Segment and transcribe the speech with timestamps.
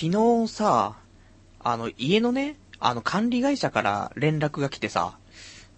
[0.00, 0.94] 昨日さ、
[1.58, 5.18] あの、家のね、あの、管理会社から連絡が来てさ、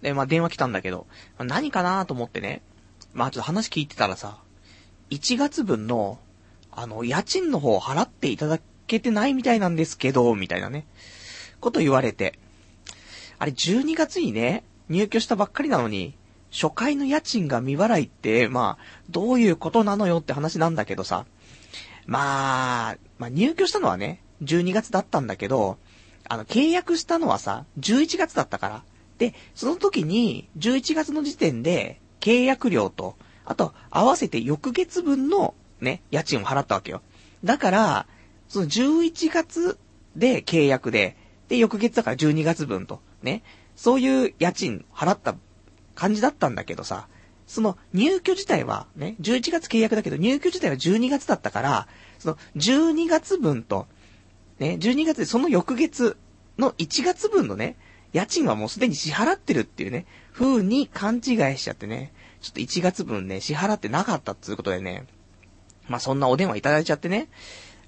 [0.03, 1.07] で、まあ、電話来たんだけど、
[1.39, 2.61] 何かなと思ってね、
[3.15, 4.37] まあ、ちょっと話聞いてたらさ、
[5.09, 6.19] 1月分の、
[6.71, 10.85] あの、家賃の方払っていただけてないみたいなんですけど、みたいなね、
[11.59, 12.37] こと言われて。
[13.39, 16.13] あれ、12月にね、入居したばっかりなのに、
[16.51, 21.25] 初回の家賃が未払いって、まあ、どういうことなのよって話なんだけどさ。
[22.05, 25.77] まあ、まあ入居したのはね、12月だったんだけど、
[26.27, 28.83] あの、契約したのはさ、11月だったから。
[29.17, 37.01] で、その時に、11月の時点で、契約料と、あと、合わせて翌月分の、ね、家賃を払ったわけよ。
[37.43, 38.07] だから、
[38.47, 39.77] その11月
[40.15, 41.17] で契約で、
[41.49, 43.43] で、翌月だから12月分と、ね、
[43.75, 45.35] そういう家賃払った
[45.95, 47.07] 感じだったんだけどさ、
[47.51, 51.87] その入居自体はね、11月契約だけど入居自体は12月だったから、
[52.17, 53.87] その12月分と、
[54.57, 56.15] ね、12月でその翌月
[56.57, 57.75] の1月分のね、
[58.13, 65.05] 家賃はもうすでに支払ってるっていうね、風に勘違いしちゃってね、ちょっと1月分ね、支払ってなかったっていうことでね、
[65.89, 67.27] まあそんなお電話いただいちゃってね、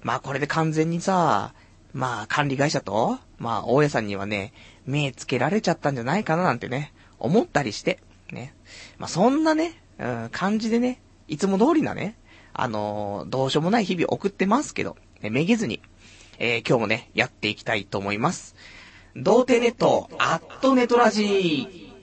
[0.02, 1.54] まあこれで完全にさ、
[1.94, 4.52] まあ管理会社と、まあ大家さんにはね、
[4.84, 8.00] 目つけられちゃったんじゃないかななんてね、思ったりして、
[8.34, 8.54] ね。
[8.98, 12.16] まあ、そんなね、うん、感じでね、いつも通りなね、
[12.52, 15.80] あのー、どうしようもない日々を送ってますけど、ね、めげずに、
[16.38, 18.54] えー、今日もね、やっていきたいと思います。
[19.16, 21.93] 童貞ネット、アットネトラジー。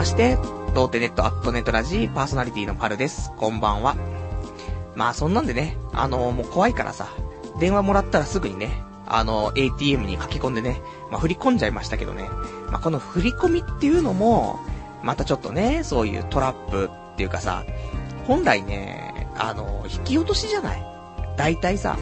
[0.00, 0.36] まして、
[0.74, 3.32] 童貞ネットアットネットラジーパーソナリティのパルです。
[3.36, 3.96] こんばんは。
[4.94, 7.08] まあそんなんでね、あのー、もう怖いからさ、
[7.58, 10.80] 電話もらったらすぐにね、あのー、ATM に書き込んでね、
[11.10, 12.30] まあ振り込んじゃいましたけどね。
[12.70, 14.58] まあこの振り込みっていうのも、
[15.02, 17.66] またちょっとね、そういうトラップっていうかさ、
[18.26, 20.82] 本来ね、あのー、引き落としじゃない
[21.36, 21.98] 大体さ、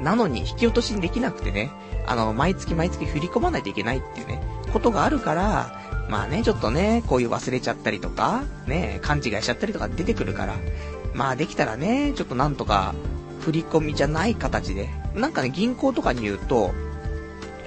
[0.00, 1.70] なのに引き落としにできなくてね、
[2.04, 4.42] あの、毎月毎月振り込まないといけないっていうね、
[4.72, 10.54] ことがあるから、まあね、ちょっとね、こういう忘れちゃったりとか、ね、勘違いしちゃったりとか出てくるから、
[11.14, 12.94] まあできたらね、ちょっとなんとか、
[13.40, 16.72] 振り込みじゃない形で、なんかね、銀行とかに言うと、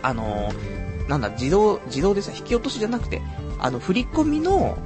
[0.01, 3.21] あのー、なんだ、自動、自動でさ、引き落としじゃなくて、
[3.59, 4.77] あの、振り込みの、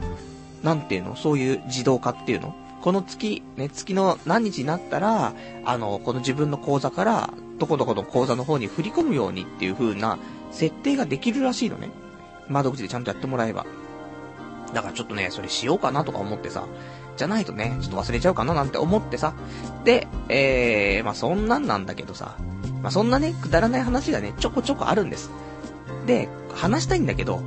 [0.63, 2.55] なんていうの、そういう自動化っていうの？
[2.81, 5.33] この月、ね、月の何日になったら、
[5.65, 10.17] あの、この自分の口座から、どこどこの口座の方に振り込むようにっていう風な
[10.51, 11.89] 設定ができるらしいのね。
[12.51, 13.65] 窓口でちゃんとやってもらえば。
[14.73, 16.65] だからちょっとね、それしようかなとか思ってさ、
[17.17, 19.33] じゃないとね、ちょっと忘れちゃうかななんて思ってさ。
[19.83, 22.35] で、えー、まあそんなんなんだけどさ、
[22.81, 25.29] まあそんなね、くだらない話がね、ちょこちょこあるんです。
[26.05, 27.41] で、話したいんだけど、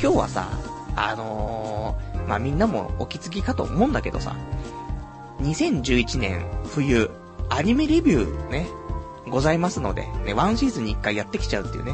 [0.00, 0.48] 今日はさ、
[0.96, 4.36] あのー、まあみんなもお気づきかと思うんだけどさ、
[5.40, 7.10] 2011年冬、
[7.48, 8.66] アニメレビューね、
[9.28, 11.92] ございますので、ね、ワンシーズンに一回やってきちゃうっていうね、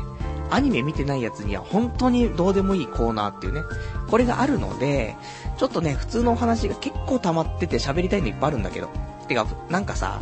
[0.50, 3.62] アニメ見てないやつには本当にどうでもいいコーナーっていうね、
[4.08, 5.16] これがあるので、
[5.58, 8.88] ちょっとね、普通のお話が結構溜まってて喋りたいのいっぱいあるんだけど。
[9.26, 10.20] てか、なんかさ、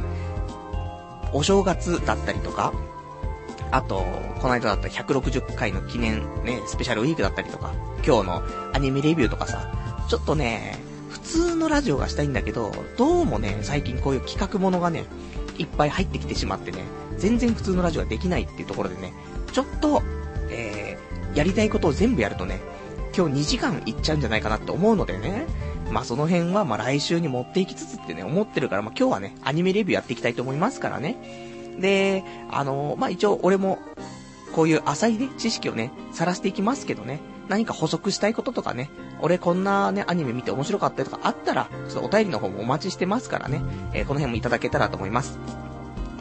[1.32, 2.72] お正月だったりとか、
[3.70, 4.04] あと、
[4.40, 7.72] この間だった160回の記念ね、スペシャルウィークだったりとか、
[8.04, 9.72] 今日のアニメレビューとかさ、
[10.08, 10.78] ちょっとね、
[11.10, 15.04] 普通のラジオがしたいんだけど、どうもね、最近こういう企画ものがね、
[15.58, 16.78] いっぱい入ってきてしまってね、
[17.18, 19.12] 全然普通のラジオができないっていうところでね、
[19.52, 20.02] ちょっと、
[20.50, 22.60] えー、やりたいことを全部やるとね、
[23.16, 25.46] 今日2時間いっちゃうんじゃないかなって思うのでね、
[25.90, 31.16] まあその辺はまあ来週に持っていきつつってね、思ってるから、まあ今日はね、アニメレビューやっていきたいと思いますからね。
[31.78, 33.78] で、あのー、まあ一応俺も、
[34.54, 43.62] こういう浅いね、知識をね、晒していきますけどね、何か補足したいこととかね、俺こんなね、アニメ見て面白かったとかあったら、ちょっとお便りの方もお待ちしてますからね、
[43.92, 45.38] えー、この辺もいただけたらと思います。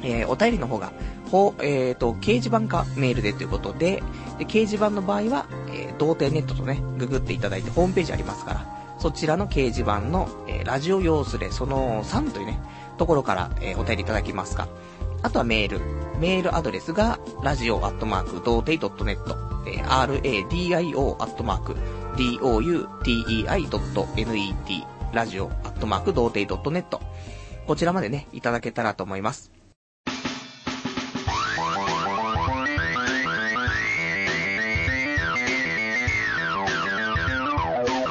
[0.05, 0.93] えー、お便りの方が、
[1.31, 4.03] ほ、えっ、ー、と、掲示板かメールでということで、
[4.37, 8.65] で、掲示板の場合は、えー、童貞ネットとね、ググっていただいてホームページありますから、
[8.99, 12.59] そちらの掲示板の、えー、ラジオ用スレその3というね、
[12.97, 14.69] ところから、えー、お便りいただきますか。
[15.23, 15.79] あとはメール。
[16.19, 19.17] メールアドレスが、ラジオアットマーク、童貞 .net、
[19.67, 21.75] えー、radio アットマーク、
[22.15, 26.99] doutei.net、ラジオアットマーク、童貞 .net。
[27.67, 29.54] こちらまでね、いただけたらと思います。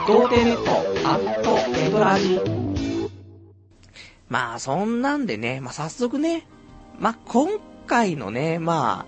[0.06, 0.70] 童貞ネット
[1.08, 2.38] アットネトラジ。
[4.28, 6.46] まあ、そんなんでね、まあ、早速ね、
[6.98, 9.06] まあ、今回のね、ま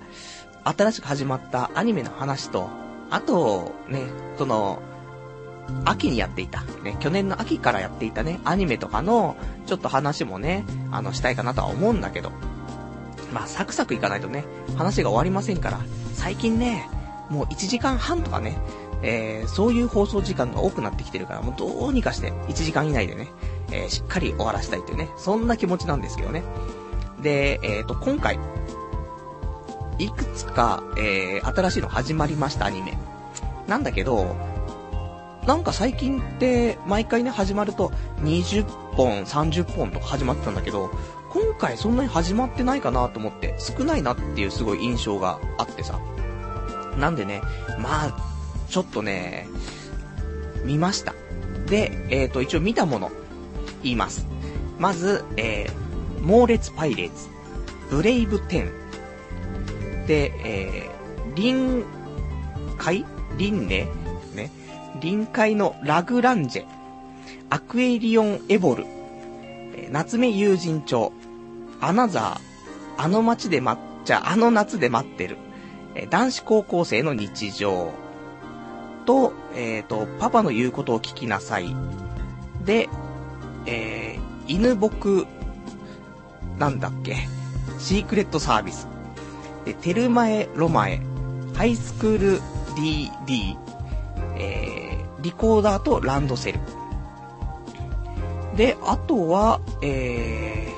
[0.65, 2.71] あ、新しく始まったアニメの話と、
[3.11, 4.05] あと、ね、
[4.39, 4.81] その、
[5.85, 12.33] 秋にやっていた、ね、去年の秋からやっていたね、アニメとかの、ちょっと話もね、あの、したいかなとは思うんだけど、
[13.35, 14.45] まあ、サクサクいかないとね、
[14.79, 15.81] 話が終わりませんから、
[16.15, 16.89] 最近ね、
[17.29, 18.57] もう1時間半とかね、
[19.03, 23.29] えー、そういう放送時間が多くなってきてるから、もうどうにかして1時間以内でね、
[23.71, 26.43] えー、しっかり終わらせたいというね、そんな気持ちなんですけどね。
[27.23, 28.39] で、えっ、ー、と、今回、
[29.99, 32.97] いくつか、えー、新しいの始まりました、アニメ。
[33.67, 34.37] なんだけど、
[35.47, 37.93] なんか最近って、毎回ね、始まると、
[38.23, 38.65] 20
[38.97, 40.91] 本、30本とか始まってたんだけど、
[41.31, 46.01] 今回そんなに始まってないかなと思って、少ないなっていうすごい印象があってさ。
[46.99, 47.43] なんでね、
[47.79, 48.36] まあ、
[48.69, 49.49] ちょっとね、
[50.65, 51.15] 見ました。
[51.67, 53.11] で、えっ、ー、と、一応見たもの、
[53.83, 54.27] 言います。
[54.79, 57.29] まず、えー、猛烈パイレーツ、
[57.91, 60.07] ブレイブ10。
[60.07, 61.85] で、えー、臨
[62.79, 63.05] 海？
[63.37, 63.89] 臨ね、
[64.35, 64.51] ね、
[65.01, 66.67] 臨海のラグランジェ、
[67.51, 71.13] アクエリオンエボル、えー、夏目友人帳、
[71.81, 75.37] アナザー、あの街で待っちゃ、あの夏で待ってる、
[75.95, 77.93] えー、男子高校生の日常、
[79.07, 81.75] と、えっ、ー、と、パパの言うことを聞きなさい。
[82.65, 82.89] で、
[83.65, 85.27] えー、犬僕、
[86.59, 87.17] なんだっけ、
[87.79, 88.89] シークレットサービス。
[89.65, 91.01] で、テルマエロマエ、
[91.55, 92.41] ハイスクール
[92.77, 93.57] DD、
[94.37, 96.61] えー、リコーダーとランドセル。
[98.57, 100.73] で、あとは、え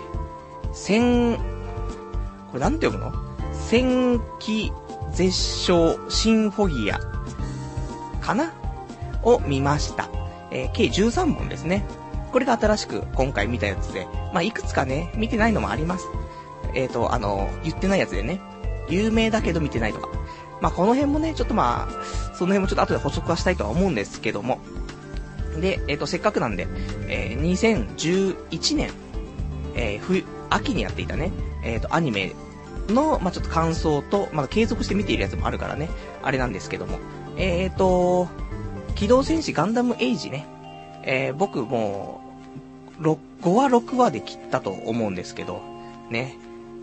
[0.62, 3.28] ー、千、これなんて読むの？
[3.52, 4.72] 千気
[5.12, 6.98] 絶唱シンフォギア
[8.28, 8.52] かな？
[9.22, 10.08] を見ました。
[10.50, 11.84] えー、計13本ですね。
[12.32, 16.06] これが新しく今回見たやつで、まあ、いくつかね、見てないのもあります。
[16.74, 18.40] えっ、ー、と、あの、言ってないやつでね、
[18.88, 20.08] 有名だけど見てないとか。
[20.60, 22.04] まあ、この辺もね、ちょっとまあ、
[22.34, 24.58] その辺もちょっと後で補足はしたいとは思うんですけども。
[25.58, 26.68] で、えっ、ー、と、せっかくなんで、
[27.08, 28.90] えー、2011年、
[29.74, 31.32] え、冬、秋にやっていたね、
[31.64, 32.34] えっ、と、アニメ
[32.88, 35.88] の、まあ、ちょっと感想と、まだ継続して見ているやつもあるからね、
[36.22, 36.98] あれなんですけども。
[37.38, 38.28] えっ、ー、と、
[38.96, 40.46] 機動戦士ガンダムエイジね、
[41.04, 42.20] えー、僕も
[43.00, 45.62] う、5話6話で切ったと思うんですけど、
[46.10, 46.36] ね。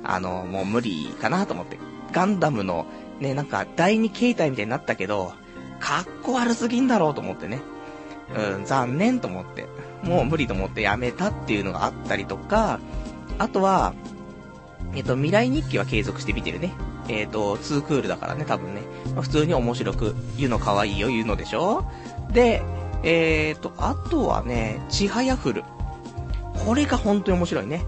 [0.04, 1.78] あの、もう無理かなと思って。
[2.14, 2.86] ガンダムの、
[3.20, 5.34] ね、なんか第2形態みたいになったけど、
[5.80, 7.62] かっこ悪すぎんだろうと思ってね。
[8.34, 9.66] うん、残念と思って。
[10.04, 12.80] もう無理と思ってやめたっていうのがあったりとか、
[13.38, 13.94] あとは、
[14.96, 16.72] えっ、と、未来日記は継続して見てるね。
[17.10, 18.82] えっ、と、2クールだからね、多分ね。
[19.22, 21.86] 普通に面白く、言うの可愛いよ、言うのでしょ？
[22.32, 22.62] で、
[23.04, 25.64] えーと、あとはね、ちはやふる。
[26.66, 27.86] これが本当に面白いね。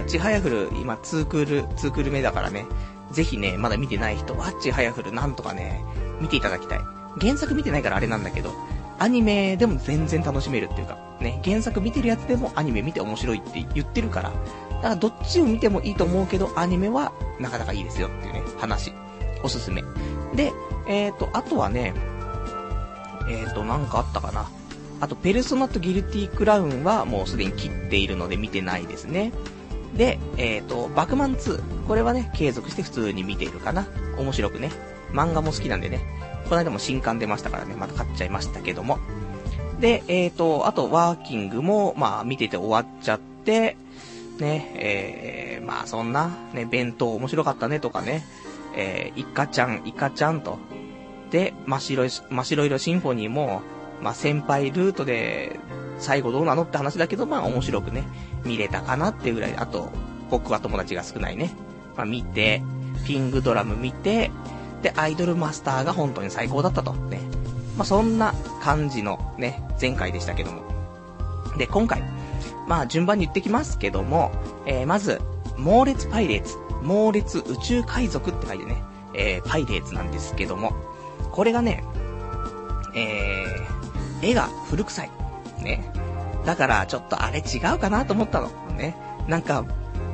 [0.00, 2.64] うん、ちはやふる、今、2クール、2クール目だからね。
[3.12, 5.84] ぜひね、まだ見てない人は、ちはやふるなんとかね、
[6.20, 6.80] 見ていただきたい。
[7.20, 8.52] 原作見てないからあれなんだけど、
[8.98, 18.92] アニメでも全然楽しめるっていうか、ね、原作見てるやつでもアニメ見て面白いって言ってるから、だからどっちを見てもいいと思うけど、アニメはなかなかいいですよっていうね、話。
[19.46, 19.82] おすすめ。
[20.34, 20.52] で、
[20.88, 21.94] えーと、あとはね、
[23.28, 24.48] えっ、ー、と、なんかあったかな。
[25.00, 29.32] あと、ペルソナとギルティクラウンはもうすでに切っているので見てないですね。
[29.96, 31.86] で、えっ、ー、と、バクマン2。
[31.86, 33.86] これはね、継続して普通に見ているかな。
[34.18, 34.70] 面白くね。
[35.12, 36.00] 漫画も好きなんでね。
[36.48, 38.98] この間も新刊出ましたからね、また買っちゃいましたけども。
[39.80, 43.76] で、えっ、ー、と、あと、ワーキングも、まあ、見てて終わっちゃって、
[44.38, 48.24] ね、えー、まあ、そんな、ね、弁当面白かったねとかね、
[48.76, 50.58] えー、イカちゃん、イカちゃんと、
[51.30, 53.62] で、真っ白い、真っ白色シンフォニーも、
[54.02, 55.58] まあ、先輩ルートで、
[55.98, 58.04] 最後どうなのって話だけど、まあ、面白くね、
[58.44, 59.56] 見れたかなっていうぐらい。
[59.56, 59.90] あと、
[60.30, 61.50] 僕は友達が少ないね。
[61.96, 62.62] まあ、見て、
[63.06, 64.30] ピングドラム見て、
[64.82, 66.92] で、アイドルマスターが本当に最高だったと。
[66.92, 67.20] ね。
[67.76, 70.62] まあ、そんな感じのね、前回でしたけども。
[71.56, 72.02] で、今回、
[72.66, 74.32] まあ、順番に言ってきますけども、
[74.66, 75.20] えー、まず、
[75.56, 76.56] 猛烈パイレーツ、
[76.86, 78.82] 猛烈宇宙海賊って書いてね、
[79.14, 80.72] えー、パイレーツなんですけども、
[81.32, 81.84] これがね、
[82.94, 85.10] えー、絵が古臭い。
[85.62, 85.92] ね。
[86.44, 88.48] だから、ちょっとあれ違うかなと思ったの。
[88.76, 88.96] ね。
[89.26, 89.64] なんか、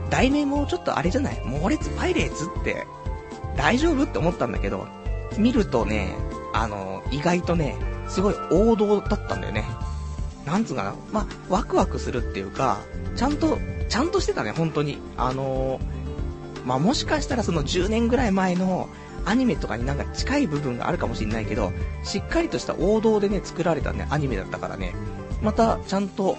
[0.09, 1.43] 題名もちょっとあれじゃない？
[1.45, 2.87] 猛烈パイレーツって、
[3.57, 4.87] 大丈夫って思ったんだけど、
[5.37, 6.15] 見るとね、
[6.55, 7.77] あの、意外とね、
[8.09, 9.65] すごい王道だったんだよね。
[10.47, 12.81] なんつうかな、まあ、ワクワクするっていうか、
[13.15, 14.99] ちゃんと、ちゃんとしてたね、本当に。
[15.17, 15.81] あのー、
[16.65, 18.89] まあ、もしかしたらその10年ぐらい前の、
[19.25, 24.95] アニメとかになんか近い部分があるかもしれないけど、しっかりとした王道でね、作られたね、アニメだったからね、
[25.43, 26.37] またちゃんと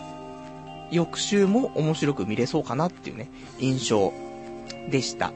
[0.91, 4.13] 翌週も面白く見れそうかなっていうね、印象
[4.89, 5.31] でした。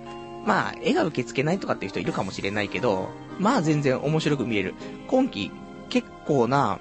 [0.45, 4.75] まあ、絵が受け付けないとかっていう人いるかもしれないけど、まあ全然面白く見れる。
[5.07, 5.51] 今季
[5.89, 6.79] 結構な、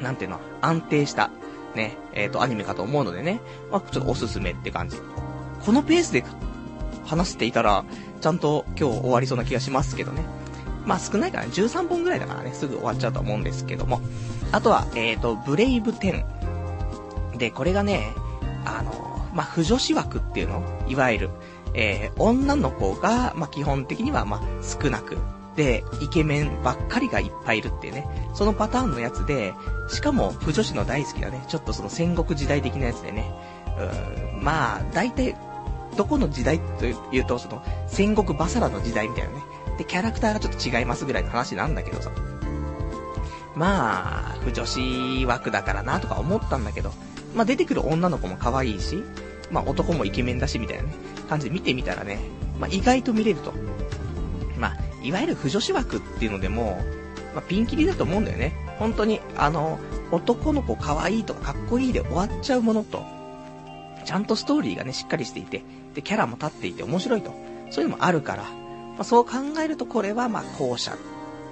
[0.00, 1.30] なんていうの、安定した、
[1.74, 3.40] ね、えっ、ー、と、アニメかと思うのでね、
[3.70, 4.96] まあ、ちょっとおすすめって感じ。
[5.64, 6.22] このペースで
[7.04, 7.84] 話していたら、
[8.20, 10.22] ちゃんと今日終わりそうな気がしますけどね。
[10.84, 14.00] まあ少ないからね、13本ぐらいだからね、すぐ終わっちゃうと思うんですけども。
[14.52, 16.24] あとは、えっ、ー、と、ブレイブ10。
[17.38, 18.12] で、これがね、
[18.64, 20.62] あの、まあ、不女子枠っていうの？
[20.88, 21.30] いわゆる、
[21.74, 25.16] えー、女の子が、まあ、基本的には、まあ、少なく、
[25.56, 29.54] で、イケメンばっかりがいっぱいいるっていうね、そのパターンのやつで、
[29.88, 33.32] しかも、不女子の大好きなね、ちょっとその戦国時代的なやつでね、
[34.36, 35.36] うん、まあ、大体、
[35.94, 39.42] どこの時代というと、その、戦国バサラの時代みたいなね、
[39.78, 42.10] で、キャラクターがちょっと違いますぐらいの話なんだけどさ、
[43.56, 46.92] まあ、不女子枠だからなとか思ったんだけど、
[47.34, 49.02] まあ出てくる女の子も可愛いし、
[49.50, 50.94] まあ男もイケメンだしみたいなね、
[51.28, 52.18] 感じで見てみたらね、
[52.58, 53.52] まあ意外と見れると。
[54.58, 56.80] まあ、いわゆる不女子枠っていうのでも、
[57.34, 58.54] まあピンキリだと思うんだよね。
[58.78, 59.78] 本当に、あの、
[60.10, 63.04] 男の子可愛いとかかっこいいで終わっちゃうものと、
[64.04, 65.62] ちゃんとストーリーがね、しっかりしていて、
[65.94, 67.34] で、キャラも立っていて面白いと。
[67.70, 69.32] そういうのもあるから、まあそう考
[69.62, 70.96] えるとこれはまあ後者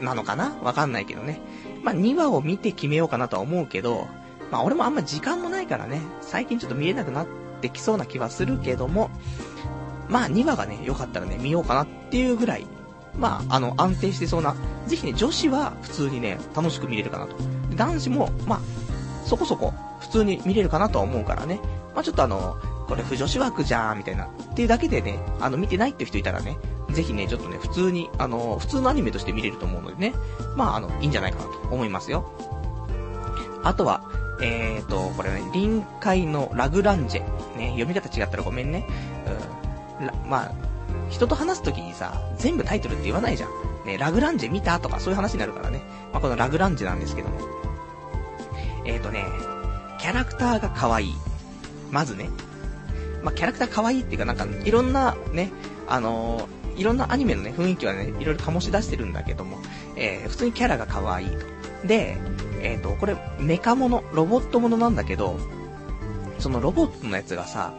[0.00, 0.56] なのかな？
[0.62, 1.40] わかんないけどね。
[1.82, 4.06] まあ2話を見て決めようかなとは思うけど、
[4.50, 7.26] まあ俺もあんま時間もないからね、最近ちょっと見れなくなっ
[7.61, 9.11] てきそうな気はするけども、
[10.09, 12.66] まあ2話がね、よかったらね、見ようかなっていうぐらい、
[13.18, 14.54] まああの安定してそうな、
[14.87, 17.37] ぜひね、女子は普通にね、楽しく見れるかなと。
[17.75, 18.61] 男子も、まあ、
[19.26, 21.59] そこそこ普通に見れるかなとは思うからね、
[21.94, 22.56] まあちょっとあの、
[22.88, 26.56] これ不女子枠じゃん、みたいな、っていうだけでね、あの見てないって人いたらね、
[26.90, 30.14] ぜひね、ちょっとね、普通に、あの、普通のアニメとして見れると思うのでね、
[30.56, 32.30] まああの、いいんじゃないかなと思いますよ。
[33.64, 34.02] あとは、
[34.42, 37.56] えーと、これね、臨海のラグランジェ。
[37.56, 38.87] ね、読み方違ったらごめんね。
[40.00, 40.30] うん。
[40.30, 40.52] まあ、
[41.11, 43.50] 人と話すときにさ、全部タイトルって言わないじゃん。
[43.87, 45.82] ね、ラグランジェ見たとかそういう話になるからね。
[46.12, 47.38] まあ、このラグランジェなんですけども。
[48.84, 49.25] えーとね、
[50.00, 51.14] キャラクターが可愛い。
[51.92, 52.30] まずね。
[53.22, 55.52] まあ、キャラクター可愛いっていうかなんか、いろんなね、
[55.87, 59.58] あのー、いろんなアニメのね、雰囲気はね、いろいろ醸し出してるんだけども、
[59.94, 61.87] えー、普通にキャラが可愛いと。
[61.87, 62.16] で、
[62.62, 65.38] えっ、ー、と、これ、メカモノ、ロボットものなんだけど、
[66.38, 67.75] そのロボットのやつがさ、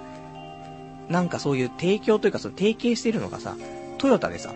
[1.10, 3.56] なんかそういう提供というか、その提携してるのがさ、
[3.98, 4.54] トヨタでさ。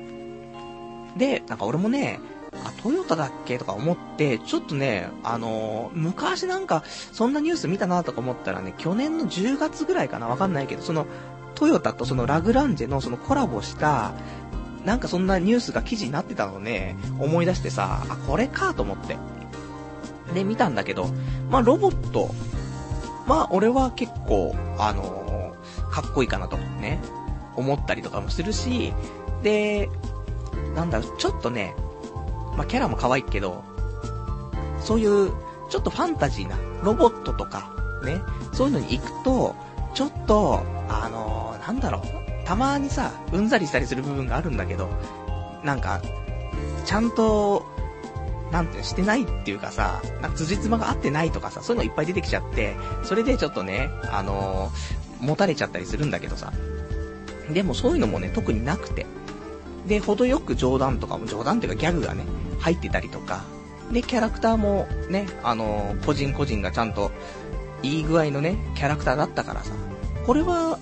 [1.17, 2.19] で、なんか俺もね、
[2.65, 11.05] あ、トヨタだっけとか思って、ちょっとね、あのー、昔なんか、そんなニュース見たなとか思ったらね、去年の10月ぐらいかなわかんないけど、その、
[11.55, 14.13] トヨタとそのラグランジェのそのコラボした、
[14.85, 19.17] なんかそんなニュースが記事になってたのをね、思い出してさ、あ、これかと思って。
[20.33, 21.09] で、見たんだけど、
[21.49, 22.33] まあ、ロボット、
[23.25, 27.01] まあ、俺は結構、あのー、かっこいいかなと、ね、
[27.55, 28.93] 思ったりとかもするし、
[29.43, 29.89] で、
[30.75, 31.75] なんだろう、ちょっとね、
[32.57, 33.63] まあ、キャラも可愛いけど、
[34.81, 35.31] そういう、
[35.69, 37.71] ちょっとファンタジーな、ロボットとか、
[38.03, 38.21] ね、
[38.51, 39.55] そういうのに行くと、
[39.93, 44.89] ちょっと、あのー、なんだろう、たまにさ、うんざりしたりする部分があるんだけど、
[45.63, 46.01] なんか、
[46.85, 47.65] ちゃんと、
[48.51, 56.53] なんてしてないっていうかさ、なんか辻褄が合ってないとかさ、そういうのいっぱい出てきちゃって、それでちょっとね、あのー、持たれちゃったりするんだけどさ。
[57.53, 59.05] でもそういうのもね、特になくて。
[59.87, 62.23] で、程よく冗談とかも、冗談っていうかギャグがね、
[62.59, 63.43] 入ってたりとか。
[63.91, 67.11] で、キャラクターもね、あのー、個人個人がちゃんと、
[67.83, 69.71] いい具合のね、キャラクターだったからさ。
[70.25, 70.79] これは、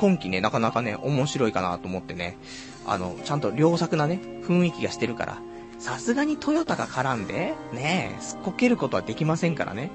[0.00, 2.38] 今季ね、なかなかね、面白いかなと思ってね、
[2.86, 5.38] あの、ちゃんと良作なね、雰囲気がしてるから、
[5.78, 9.90] さすがにトヨタが絡んで、ねすっこけることはできませんからね。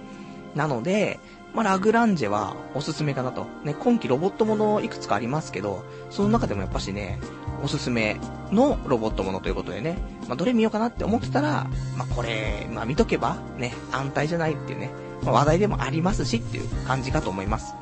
[0.55, 1.19] なので、
[1.53, 3.47] まあ、ラグランジェはおすすめかなと。
[3.63, 7.19] ね、今季ロボットものいくつかありますけど、その中でもやっぱしね、
[7.63, 8.17] おすすめ
[8.51, 9.97] のロボットものということでね、
[10.27, 14.91] まあ、どれ見ようかなって思ってたら、まあ、これ、まあ、見とけば、ね、安泰じゃないっていうね、
[15.23, 17.73] まあ、話題でもありますしっていう感じかと思います。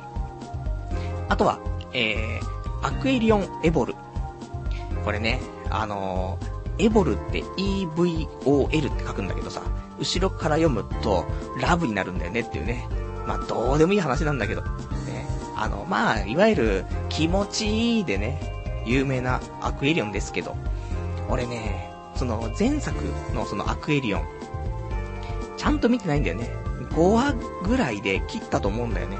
[1.28, 1.58] あとは、
[1.92, 3.94] えー、アクエリオンエボル。
[5.04, 5.40] これね、
[5.70, 9.62] あのーエボルって EVOL って書くんだけどさ、
[9.98, 11.24] 後ろから読むと、
[11.60, 12.86] ラブになるんだよねっていうね。
[13.26, 14.62] まあ、どうでもいい話なんだけど。
[14.62, 15.26] ね。
[15.56, 18.55] あの、まあ、いわゆる、気持ちいいでね、
[18.86, 20.56] 有名なアクエリオンですけど、
[21.28, 22.96] 俺ね、その前作
[23.34, 24.24] のそのアクエリオン、
[25.56, 26.50] ちゃんと見てないんだよね。
[26.90, 29.18] 5話ぐらいで切ったと思うんだよね。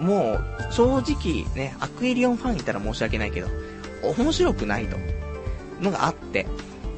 [0.00, 3.48] もう、正直ね、アクエリオンファンいたら申し訳ないけど、
[4.02, 4.96] 面白くないと。
[5.80, 6.46] のがあって、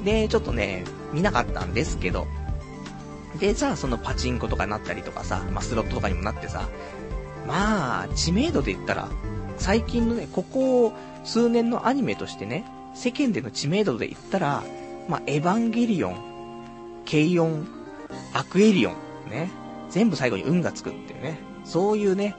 [0.04, 2.26] で、ちょっとね、見なかったんですけど、
[3.38, 6.68] で、じゃあそのパチンコとかになったりとかさ、まあ、スロットとかにもなってさ、
[7.46, 9.08] まあ、知名度で言ったら、
[9.58, 10.92] 最近のね、ここ
[11.26, 12.64] 数年のアニメとしてね、
[12.94, 14.62] 世間での知名度で言ったら、
[15.08, 17.68] まあ、エヴァンゲリオン、けいおん、
[18.32, 18.94] アクエリオン、
[19.30, 19.50] ね、
[19.90, 22.36] 全部最後にオンがつくっていうね、そういうね、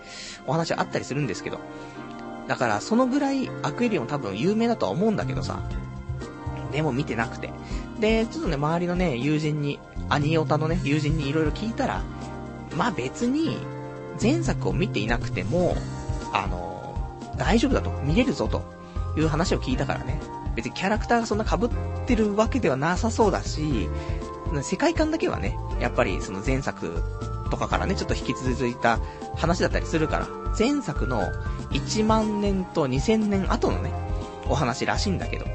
[0.47, 1.59] お話あったりするんですけど、
[2.47, 5.61] だからそのぐらいアクエリオン多分有名だとは思うんだけどさ、
[6.71, 7.49] でも見てなくて。
[7.99, 9.79] で、ちょっとね、周りのね、友人に、
[10.09, 12.03] アニオタのね、友人に色々聞いたら、
[12.75, 13.57] まあ別に、
[14.21, 15.75] 前作を見ていなくても、
[16.33, 18.76] あの、大丈夫だと、見れるぞと
[19.19, 20.19] いう話を聞いたからね。
[20.55, 21.69] 別にキャラクターがそんな被っ
[22.05, 23.89] てるわけではなさそうだし、
[24.63, 27.03] 世界観だけはね、やっぱりその前作
[27.51, 28.99] とかからね、ちょっと引き続いた
[29.35, 31.21] 話だったりするから、前作の
[31.71, 33.91] 1万年と2000年後のね、
[34.49, 35.45] お話らしいんだけど。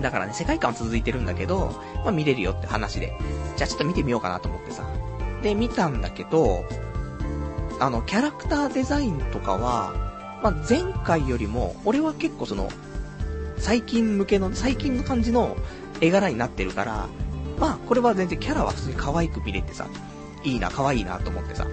[0.00, 3.12] だからね、世界観は続いてるんだけど、まあ見れるよって話で。
[3.56, 4.84] じゃあちょっと見てみようかなと思ってさ。
[5.42, 6.64] で、見たんだけど、
[7.80, 10.05] あの、キャラクターデザインとかは、
[10.42, 12.68] まあ前回よりも、俺は結構その、
[13.58, 15.56] 最近向けの、最近の感じの
[16.00, 17.08] 絵柄になってるから、
[17.58, 19.86] まあこれは全然キャラは普通に可愛く見れてさ、
[20.44, 21.66] いいな、可愛いなと思ってさ。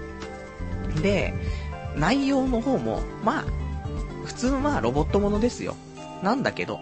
[1.02, 1.34] で、
[1.96, 3.46] 内容の方も、まあ、
[4.26, 5.76] 普通のまあロボットものですよ。
[6.22, 6.80] なんだけど、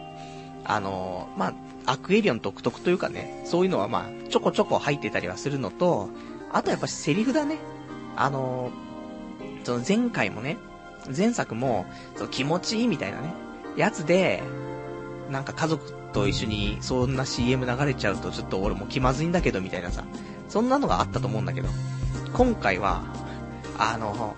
[0.64, 1.54] あのー、まあ、
[1.94, 6.10] アクエリオン独特というかね、そういうのはまあ、ちょこちょこ入ってたりはするのと、
[6.54, 7.58] あとやっぱセリフだね。
[8.16, 10.58] あのー、その前回もね、
[11.16, 13.34] 前作も、その気持ちいいみたいなね、
[13.76, 14.44] やつで、
[15.30, 20.04] なんか家族と一緒にそんな CM 流れちゃうとちょっと俺も気まずいんだけどみたいなさ、
[20.50, 21.70] そんなのがあったと思うんだけど、
[22.34, 23.04] 今回は、
[23.78, 24.36] あの、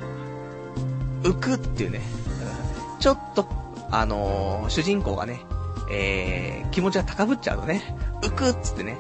[1.24, 2.02] 浮くっていうね、
[3.00, 3.48] ちょっと、
[3.92, 5.42] あの、主人公がね、
[5.92, 8.98] えー、気持ちが高ぶっちゃうとね、浮くっつってね、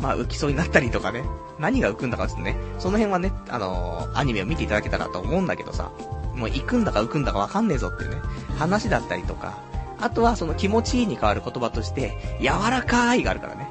[0.00, 1.24] まあ浮きそうになったりとかね、
[1.58, 5.90] 何が浮くんだかっつってね、その辺はね、あの、アニメを見ていただけたらと思うんだけどさ、
[6.36, 8.16] もう行くんだか浮くんだかわかんねえぞっていうね、
[8.58, 9.58] 話だったりとか、
[9.98, 13.68] あとはその気持ちいいに変わる言葉として、柔らかいがあるからね。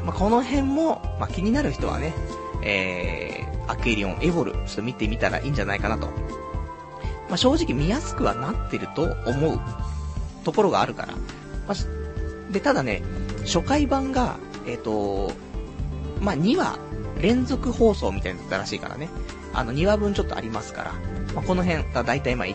[0.00, 2.14] うん、まあ、この辺も、まあ、気になる人はね、
[2.62, 6.06] えー、アクエリオンエボル、ちょっと見てみたらいいんじゃないかなと。
[7.28, 9.60] まあ、正直見やすくはなってると思う
[10.44, 11.14] ところがあるから。
[11.66, 13.02] まあ、で、ただね、
[13.44, 15.32] 初回版が、えっ、ー、と、
[16.20, 16.78] まあ、2話
[17.20, 19.08] 連続放送みたいになったらしいからね。
[19.56, 20.92] あの、2話分ちょっとありますから。
[21.34, 22.48] まあ、この辺、だだいたいまあ、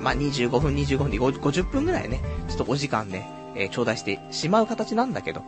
[0.00, 5.42] まあ、25分、25分で50分ぐらいね、ちょっとお時間ね、えー、頂戴してしまう形なんだけど。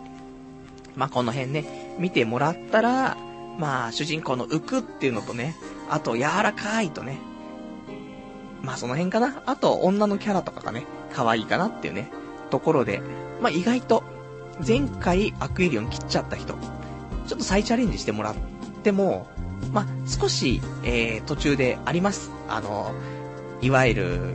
[0.97, 3.17] まあ、この辺ね、見てもらったら、
[3.59, 5.55] まあ、主人公の浮くっていうのとね、
[5.89, 7.19] あと柔らかいとね、
[8.63, 9.43] まあその辺かな。
[9.47, 12.11] あと、女のキャラとかがね、可愛いかなっていうね、
[12.51, 13.01] ところで、
[13.41, 14.03] まあ意外と、
[14.67, 16.55] 前回アクエリオン切っちゃった人、
[17.27, 18.35] ちょっと再チャレンジしてもらっ
[18.83, 19.27] ても、
[19.73, 22.31] まあ少し、えー、途中であります。
[22.49, 22.93] あの、
[23.61, 24.35] いわゆる、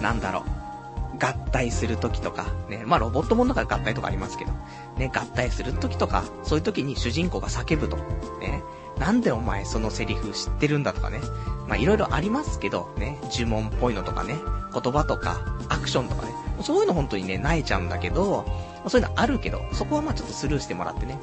[0.00, 4.52] なんだろう、合体するときとか、ね、まあロボットものだから合体とかありますけど、
[4.96, 7.96] ね、合体するときとか、そういうときに主人公が叫ぶと、
[8.40, 8.62] ね、
[8.98, 11.20] なんでお前そのセリフ知ってるんだとかね、
[11.68, 14.36] まあいろいろありますけど、ね、呪文っぽいのとかね、
[14.72, 18.46] 言葉とか、アクションとかね、そういうの本当にね、慣れちゃうんだけど、
[18.88, 21.18] そういうのあるけど、そこはまあちょっとスルーしてもらってね、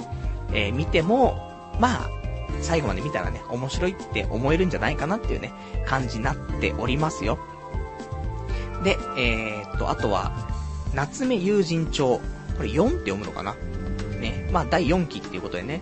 [0.51, 1.37] えー、見ても、
[1.79, 2.09] まあ、
[2.61, 5.51] 最後まで見たらね、面白いって思えるんじゃないかなっていうね、
[5.85, 7.37] 感じになっておりますよ。
[8.83, 10.31] で、えー、っと、あとは、
[10.93, 12.19] 夏目友人帳。
[12.57, 13.55] これ4って読むのかな？
[14.19, 14.49] ね。
[14.51, 15.81] まあ、第4期っていうことでね、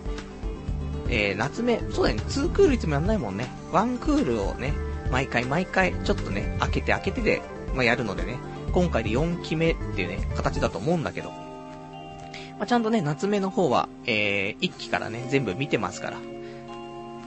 [1.08, 3.48] えー、夏目、そうだよね、2クールいつもやんないもんね。
[3.72, 4.72] 1クールをね、
[5.10, 7.42] 毎回毎回、ちょっとね、開けて開けてで、
[7.74, 8.38] まあ、やるのでね、
[8.72, 11.30] 今回で4期目っていうね、形だと思うんだけど。
[11.30, 16.18] まあ、ちゃんとね、夏目の方は、えー、1期からね、全部見てますから。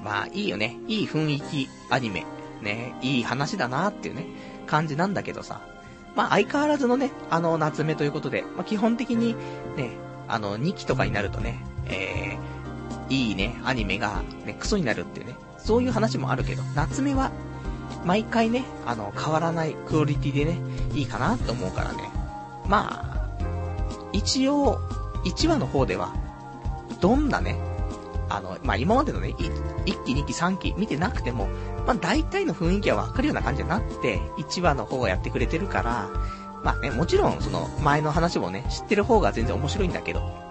[0.03, 0.77] まあ、いいよね。
[0.87, 2.25] いい雰囲気アニメ。
[2.61, 4.25] ね、いい話だなっていうね、
[4.65, 5.61] 感じなんだけどさ。
[6.15, 9.35] まあ、相変わらずのね、あの、夏目ということで、まあ、基本的に、
[9.77, 9.91] ね、
[10.27, 17.31] あの、2期とかになるとね、えー、いいね、アニメが、ね、クソになるっていうね、そういう話もあるけど、夏目は、
[18.05, 20.59] 毎回ね、あの、変わらないクオリティでね、
[20.93, 22.09] いいかなと思うからね。
[22.67, 23.19] まあ、
[24.13, 24.79] 一応、
[25.25, 26.13] 1話の方では、
[27.01, 27.57] どんなね、
[28.29, 31.47] あの、まあ、今までのね、1期、2期、3期見てなくても、
[31.85, 36.09] まあ、大体の雰囲気はわかるような感じになって、1話の方がやってくれてるから、
[36.63, 40.49] まあね、もちろん、その、前の話もね、知ってる方が全然面白いんだけど、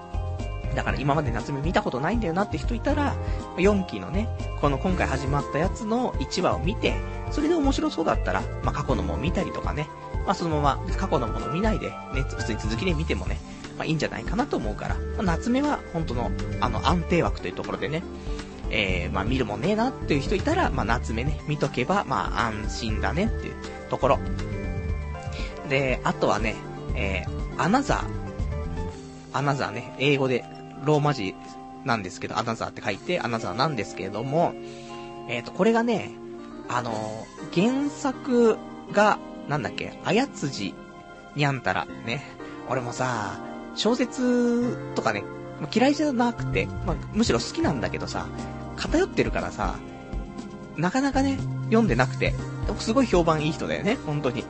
[0.75, 3.17] だから今まで夏目見たことないんだよなって人いたら、
[3.57, 4.29] 4期のね、
[4.61, 6.95] この今回始まったやつの1話を見て、
[7.31, 9.89] それで面白そうだったら、まあ、過去のも見たりとかね、
[10.25, 13.39] まあ、そのまま過去のもの見ないで、ね、普通に続きで見てもね、
[13.79, 18.03] まあいいんじゃないかなと思うから、まあ、夏目は本当の、あの、安定枠というところでね、
[18.71, 23.55] えー、まあ見るもねえなっていう人いたら、まあ夏目ね、見とけば、まあ安心だねっていう
[23.89, 24.19] ところ。
[25.69, 26.57] で、あとはね、
[26.95, 28.19] えー、アナザー。
[29.33, 30.45] アナザーね、英語で、
[30.85, 31.35] ローマ字
[31.85, 34.55] なんですけど、アナザーって書いて、アナザーなんですけれども、
[35.29, 36.11] えっ、ー、と、これがね、
[36.69, 38.59] あのー、原作
[38.93, 40.75] が、なんだっけ、あやつじ、
[41.37, 42.23] にゃんたら、ね。
[42.69, 43.39] 俺もさ、
[43.75, 45.25] 小説とかね、
[45.73, 48.27] 嫌いじゃなくて、まあ、むしろ好きなんだけどさ、
[48.77, 49.77] 偏ってるからさ、
[50.77, 52.35] なかなかね、読んでなくて、
[52.79, 54.45] すごい評判いい人だよね、本当に。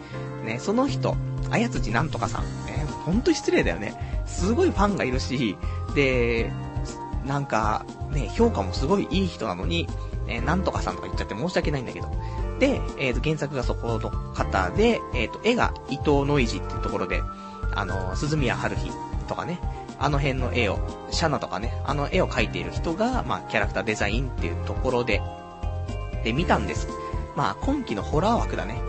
[0.44, 1.16] ね、その人、
[1.50, 4.22] あやつじなんとかさん、ね、ほんと失礼だよね。
[4.26, 5.56] すごいファンがいるし、
[5.94, 6.52] で、
[7.26, 9.88] なんか、ね、評価もすごいいい人なのに、
[10.28, 12.08] えなんとかさんとか言っちゃって申し訳ないんだけど。
[12.58, 17.22] で、えっ、ー、と、原作がそこの方で、えっ、ー、と、絵が伊藤ノイジっていうところで、
[17.74, 18.90] あの、鈴宮春日
[19.28, 19.60] とかね、
[19.98, 20.78] あの辺の絵を、
[21.10, 25.22] シャナとかね、あの絵を描いている人が、まあ、キャラクターデザインっていうところで、
[26.24, 26.88] で、見たんです。
[27.36, 28.80] まあ、今期のホラー枠だね。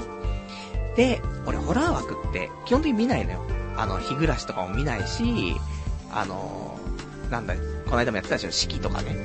[0.95, 3.41] で、俺ホラー枠って基本的に見ないのよ。
[3.77, 5.55] あの、日暮らしとかも見ないし、
[6.11, 6.77] あの、
[7.29, 9.15] なんだ、この間もやってたでしょ、四季とかね。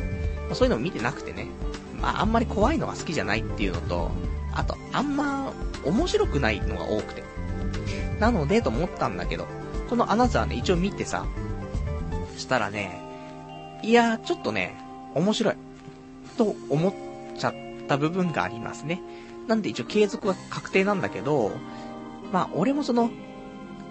[0.52, 1.46] そういうのも見てなくてね。
[2.00, 4.10] まあ、あんまり怖いのが好きじゃないっていうのと、
[4.52, 5.52] あと、あんま
[5.84, 7.24] 面白くないのが多くて。
[8.20, 9.46] なので、と思ったんだけど、
[9.88, 11.26] このアナザーね、一応見てさ、
[12.36, 13.00] したらね、
[13.82, 14.76] いやー、ちょっとね、
[15.14, 15.54] 面白い。
[16.36, 16.94] と思っ
[17.38, 17.54] ちゃっ
[17.86, 19.00] た部分がありますね。
[19.46, 21.52] なんで一応継続は確定なんだけど、
[22.32, 23.10] まあ、俺もその、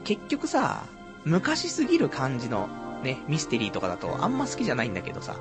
[0.04, 0.84] 結局さ、
[1.26, 2.68] 昔すぎる感じの
[3.04, 5.38] ね、ミステリーとかだとあんま好きじゃないんだけどさ、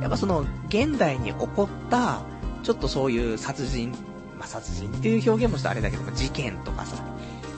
[0.00, 2.22] やっぱその、現代に起こった、
[2.62, 3.92] ちょっとそういう殺人、
[4.38, 6.96] まあ、殺人っていう表現もしたらあれだけど、事件とかさ、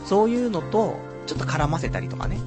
[0.04, 2.38] そういうのと、ちょっと絡ませたりとかね、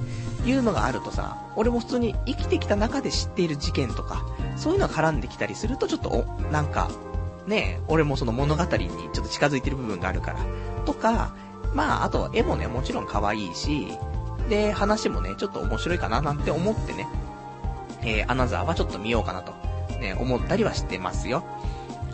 [0.44, 4.24] いうのがあるとさ、俺も普通に生きてきた中で知っている事件とか、
[4.56, 6.90] そういうのが絡んできたりすると、ちょっとお、なんか、
[7.46, 10.40] ね、俺もその物語にちょっと近づいてる部分があるから、
[10.84, 11.34] とか、
[11.74, 13.96] まあ、あと、絵もね、もちろん可愛いし、
[14.48, 17.06] で、話もね、ちょっと面白いかななんて思ってね、
[18.02, 19.52] えー、アナザーはちょっと見ようかなと、
[19.98, 21.44] ね、思ったりはしてますよ。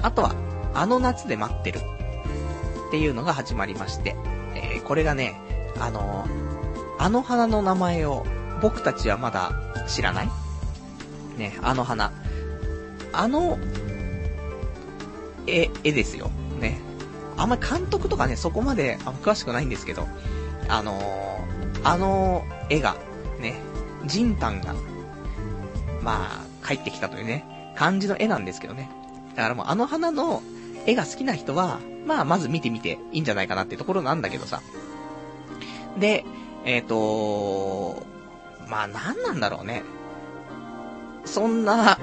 [0.02, 0.35] あとは、
[0.74, 1.81] あの夏で待ってる。
[2.88, 4.16] っていうのが始まりまして、
[4.55, 5.40] えー、これがね、
[5.81, 6.56] あのー、
[6.98, 8.24] あの花の名前を
[8.62, 9.52] 僕たちはまだ
[9.87, 10.30] 知らない？
[11.37, 12.12] ね、あの花。
[13.12, 13.59] あの、
[15.46, 16.30] 絵、絵ですよ。
[16.59, 16.80] ね。
[17.37, 20.09] あんまり監督とかね、そこまであ詳しくないんですけど、
[20.68, 22.96] あのー、あの絵が、
[23.40, 23.61] ね、
[24.06, 24.74] ジンタンが、
[26.02, 28.90] まあ、帰ってきたというね、感じの絵なんですけどね。
[29.35, 30.42] だからもうあの花の
[30.87, 34.62] 絵が好きな人は、まあ、まず見てみていいんじゃないかなってところなんだけどさ。
[35.98, 36.24] で、
[36.66, 38.07] えっ、ー、と
[38.68, 39.85] まあ、なんなんだろうね。
[41.24, 41.98] そんな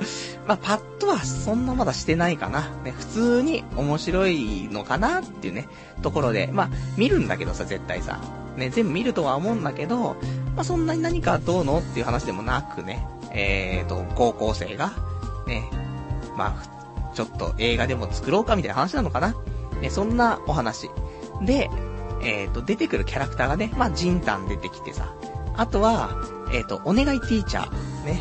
[0.46, 2.70] まあ、パッとはそんなまだしてないかな。
[2.84, 5.68] ね、普通に面白いのかなっていうね、
[6.02, 8.20] ところで、まあ、見るんだけどさ、絶対さ。
[8.56, 10.16] ね、全部見るとは思うんだけど、
[10.54, 14.92] まあ、そんなに何かどうのっていう話でもなくね、えーと、高校生が、
[15.46, 15.68] ね、
[16.36, 19.34] まあ、ちょっと映画でも作ろうかみたいな話なのかな。
[19.80, 20.90] ね、そんなお話。
[21.42, 21.70] で、
[22.24, 25.14] えーと、出てくるキャラクターがね、まあ、ジンタン出てきてさ、
[25.56, 26.10] あとは、
[26.52, 28.20] えっ、ー、と、お願いティーチャー、ね、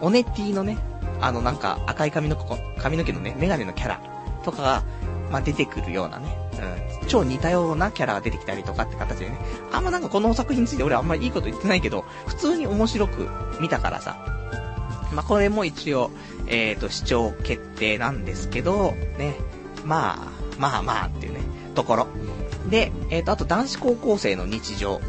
[0.00, 0.78] おねティのね、
[1.20, 2.36] あのなんか赤い髪の
[2.78, 4.14] 髪の毛のね、メガネのキャラ。
[4.44, 4.82] とかが、
[5.30, 6.36] まあ、出てくるようなね、
[7.00, 9.38] うん、超似たようなキャラが出てきたりとかって形でね、
[9.72, 13.28] あんまなんかこの作品について俺あんまりいいこと言ってないけど、普通に面白く
[13.60, 14.16] 見たからさ、
[15.12, 16.10] まあ、これも一応、
[16.46, 19.36] えっ、ー、と、視聴決定なんですけど、ね、
[19.84, 21.40] まあ、まあまあっていうね、
[21.74, 22.06] ところ。
[22.70, 25.00] で、えっ、ー、と、あと男子高校生の日常。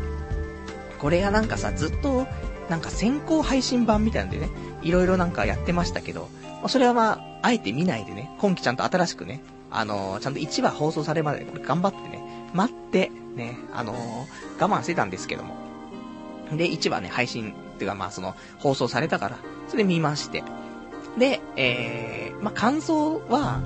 [0.99, 2.27] これがなんかさ、ずっと、
[2.69, 4.49] なんか先行配信版みたいなんでね、
[4.81, 6.29] いろいろなんかやってましたけど、
[6.67, 15.55] それはまあ、あえて見ないでね、今期ちゃんと新しくね、あのー、ちゃんと1話放送されるまで、これ頑張ってね、待って、ね、あのー、我慢してたんですけども。
[16.51, 19.37] で、1話ね、配信、っていうかまあその、放送されたから、
[19.67, 20.43] それ見まして。
[21.17, 23.61] で、えー、まあ感想は、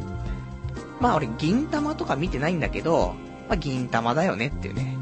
[1.00, 3.16] まあ俺、銀玉とか見てないんだけど、
[3.50, 4.96] まあ銀玉だよねっていうね。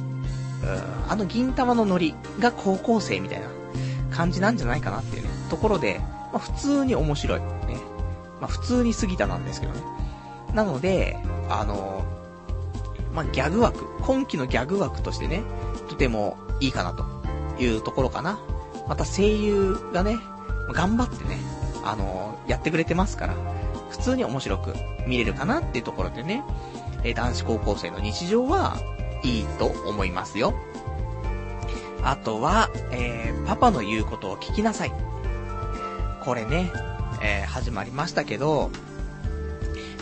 [0.63, 3.47] うん、あの銀玉のノリが高校生みたいな
[4.09, 5.29] 感じなんじゃないかなっていうね。
[5.49, 5.99] ところで、
[6.33, 7.39] まあ、普通に面白い。
[7.39, 7.47] ね。
[8.41, 9.81] まあ、普通に過ぎたなんですけどね。
[10.53, 11.17] なので、
[11.49, 15.41] あのー、まあ、ギャグ枠、今期のギャグ枠としてね、
[15.89, 17.05] とてもいいかなと
[17.61, 18.39] いうところかな。
[18.87, 20.17] また声優がね、
[20.73, 21.37] 頑張ってね、
[21.83, 23.35] あのー、やってくれてますから、
[23.89, 24.73] 普通に面白く
[25.07, 26.43] 見れるかなっていうところでね、
[27.07, 28.77] え男子高校生の日常は
[29.23, 30.53] いいと思いますよ。
[32.03, 34.91] あとは、えー、パパの言うことを聞きなさい。
[36.23, 36.71] これね、
[37.21, 38.71] えー、始まりましたけど、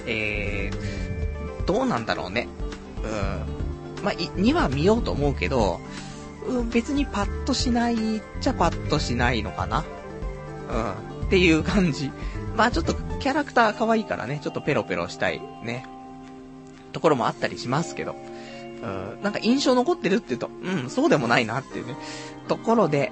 [0.07, 2.47] えー、どうなんだろうね。
[3.03, 4.03] うん。
[4.03, 5.79] まあ、2話見ようと思うけど、
[6.47, 9.85] うん、別にパッとしないっちゃパッとしないのかな。
[10.69, 11.25] うん。
[11.27, 12.11] っていう感じ。
[12.55, 15.85] まあちょっとキャラクター可愛いからね、ちょっとペロペロしたいね、
[16.95, 18.15] ところもあったりしますけど。
[18.81, 21.95] うん、なんか印象残ってるって言うと、うん、そうでもないなっていうね、
[22.47, 23.11] ところで、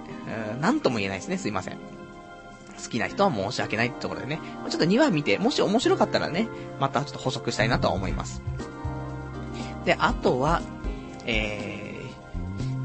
[0.54, 1.78] うん、なんとも言えないですね、すいません。
[2.82, 6.48] 好きな人は申し訳ないってところでね、ちょっと2話見て、もし面白かったらね、
[6.80, 8.42] またちょっと補足したいなとは思います。
[9.86, 10.62] で、あとは、
[11.26, 12.02] え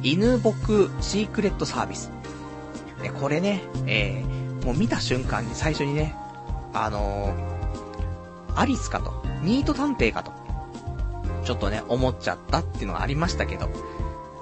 [0.02, 2.10] ー、犬僕シークレットサービス。
[3.02, 6.14] ね、これね、えー、もう見た瞬間に最初にね、
[6.72, 10.32] あのー、アリスかと、ニート探偵かと、
[11.44, 13.68] ちょっとね、思っちゃったっていうのがありましたけど、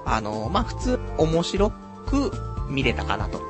[0.05, 1.71] あのー、まあ、普通、面白
[2.07, 2.33] く
[2.69, 3.41] 見れたかなと、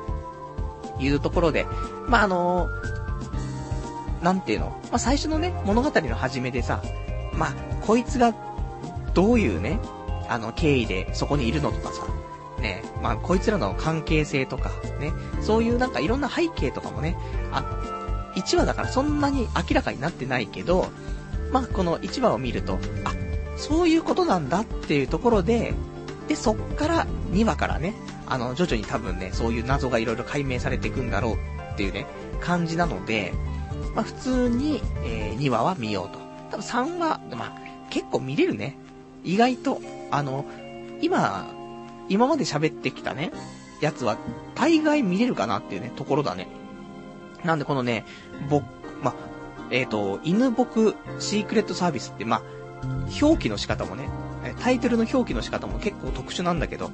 [0.99, 1.65] いうところで、
[2.07, 6.81] まあ、あのー、なんていうの、まあ、最初のね、物語の始めでさ、
[7.33, 7.53] まあ、
[7.85, 8.33] こいつが、
[9.13, 9.79] どういうね、
[10.27, 12.03] あの、経緯でそこにいるのとかさ、
[12.59, 17.15] ね、まあ、こいつらの関係性とか、ね、そういうなんかいろんな背景とかもね、
[17.51, 17.63] あ
[18.35, 20.87] 1話だからそんなに明らかになってないけど、
[21.51, 23.13] まあ、この1話を見ると、あ、
[23.57, 25.73] そういうことなんだっていうところで、
[26.27, 27.93] で、そっから2話からね、
[28.27, 31.33] あの、徐々に多分ね、そういう謎がいろいろ解明されていくんだろう
[31.73, 32.05] っていうね、
[32.39, 33.33] 感じなので、
[33.95, 36.19] まあ、普通に、えー、2話は見ようと。
[36.51, 37.53] 多分3話、まあ、
[37.89, 38.77] 結構見れるね。
[39.23, 40.45] 意外と、あの、
[41.01, 41.47] 今、
[42.09, 43.31] 今まで喋ってきたね、
[43.81, 44.17] やつは、
[44.55, 46.47] 大概見れるかなっていうね、ところだね。
[47.43, 48.05] なんでこのね、
[48.49, 48.65] 僕、
[49.01, 49.13] まあ、
[49.69, 52.41] えっ、ー、と、犬僕シークレットサービスって、まあ、
[53.21, 54.09] 表記の仕方もね、
[54.59, 56.91] タイトルの表記の仕方も結構特殊なんだけど、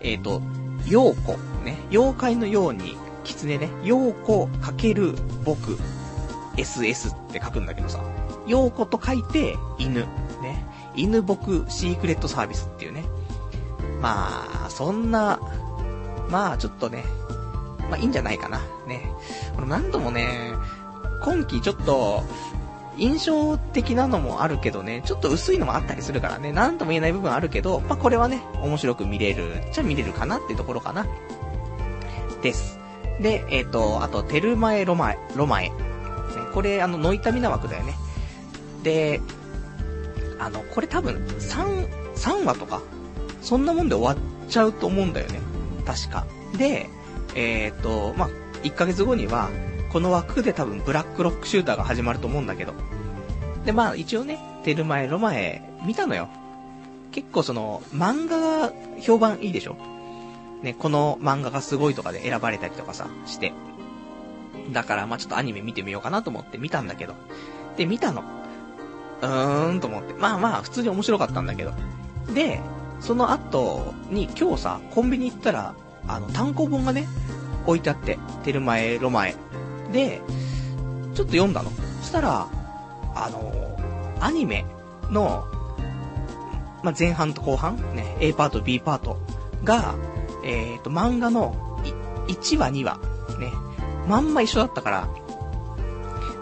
[0.00, 0.42] えっ、ー、と、
[0.86, 5.78] 妖子、ね、妖怪のように、狐ね、妖子かける僕、
[6.56, 8.00] SS って書くんだけどさ、
[8.46, 10.00] 妖子と書いて、犬、
[10.42, 13.04] ね、犬僕シークレットサービスっていうね。
[14.00, 15.40] まあ、そんな、
[16.28, 17.04] まあちょっとね、
[17.90, 18.60] まあいいんじゃないかな。
[18.86, 19.10] ね。
[19.54, 20.52] これ何度もね、
[21.22, 22.22] 今季ちょっと、
[22.96, 31.06] 印象的なのもあるけどね、ちょっと薄いのもあったりするからね、なんとも言えない部分あるけど、まあ、これはね、面白く見れる、じゃ見れるかなっていうところかな。
[32.42, 32.78] です。
[33.20, 35.72] で、えっ、ー、と、あと、テルマエロマエ、ロマエ。
[36.52, 37.94] これ、あの、ノイタミナ枠だよね。
[38.82, 39.20] で、
[40.38, 42.82] あの、これ多分、3、3話とか、
[43.40, 45.40] そんなもんで終わっちゃうと思うんだよね。
[45.86, 46.26] 確か。
[46.56, 46.88] で、
[47.34, 48.28] えっ、ー、と、まあ、
[48.62, 49.50] 1ヶ月後には、
[49.94, 52.74] この枠で多分ブラックロックシューターが始まると思うんだけど。
[53.64, 56.28] で、まあ一応ね、テルマエロマエ見たのよ。
[57.12, 59.76] 結構その、漫画が評判いいでしょ
[60.64, 63.52] ね、この漫画がすごいとかで選ばれたりとかさ、して。
[64.72, 67.14] だからまあちょっとアニメ見てみようかなと思って見たんだけど。
[67.76, 68.24] で、見たの。
[69.22, 70.12] うーんと思って。
[70.14, 71.72] まあまあ普通に面白かったんだけど。
[72.34, 72.60] で、
[72.98, 75.76] その後に今日さ、コンビニ行ったら、
[76.08, 77.06] あの、単行本がね、
[77.64, 79.36] 置いてあって、テルマエ、ロマエ。
[79.94, 80.20] で、
[81.14, 81.70] ちょっと読んだの。
[82.02, 82.48] そしたら、
[83.14, 83.52] あの
[84.20, 84.66] アニメ
[85.10, 85.46] の、
[86.82, 89.18] まあ、前半と後半、ね、A パート、B パート
[89.62, 89.94] が、
[90.42, 91.54] えっ、ー、と、漫画の
[92.26, 92.98] 1話、2話、
[93.38, 93.52] ね、
[94.08, 95.08] まんま一緒だったから、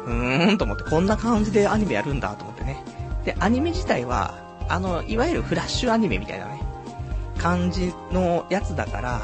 [0.07, 2.83] うーんと思って、こんな感じでアニメやるんだと思ってね。
[3.25, 4.35] で、アニメ自体は、
[4.69, 6.63] あの、いわゆるフラッシュアニメみたいなね、
[7.39, 9.21] 感じのやつだから、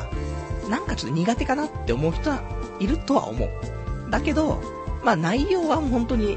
[0.68, 2.42] なんかちょっと苦手かなって思う人は
[2.78, 3.77] いるとは思う。
[4.10, 4.60] だけど、
[5.04, 6.36] まあ内容は本当に、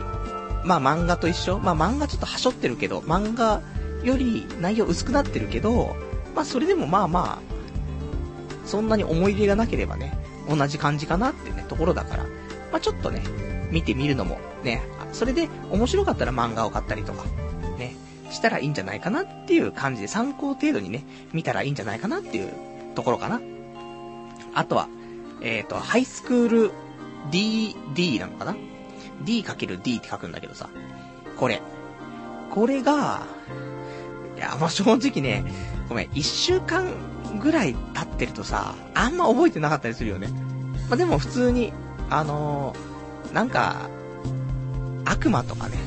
[0.63, 1.59] まあ漫画と一緒。
[1.59, 3.61] まあ漫画ちょっとはしょってるけど、漫画
[4.03, 5.95] より内容薄くなってるけど、
[6.35, 10.17] まあそれでもまあまあ、そんなに思い入れがなければね、
[10.49, 12.23] 同じ感じかなってね、ところだから、
[12.71, 13.23] まあちょっとね、
[13.71, 14.81] 見てみるのもね、
[15.13, 17.25] それで面白かったら漫画を買ったりとか、
[17.77, 17.95] ね、
[18.29, 21.03] したらいいんじゃないかなっていう感じで参考程度にね、
[21.33, 22.51] 見たらいいんじゃないかなっていう
[22.95, 23.41] ところかな。
[24.53, 24.87] あとは、
[25.41, 26.71] えっ、ー、と、ハイスクール
[27.29, 28.55] D、D なのかな
[29.23, 30.69] ?D×D って書くんだけどさ。
[31.37, 31.61] これ。
[32.49, 33.23] これが、
[34.37, 35.45] いや、まあ、正直ね、
[35.87, 36.93] ごめん、一週間
[37.39, 40.27] ぐらい経ってるとさ、あんま覚えてなかったりするよね。
[40.89, 41.71] まあ、でも普通に、
[42.09, 43.89] あのー、なんか、
[45.05, 45.77] 悪魔とかね、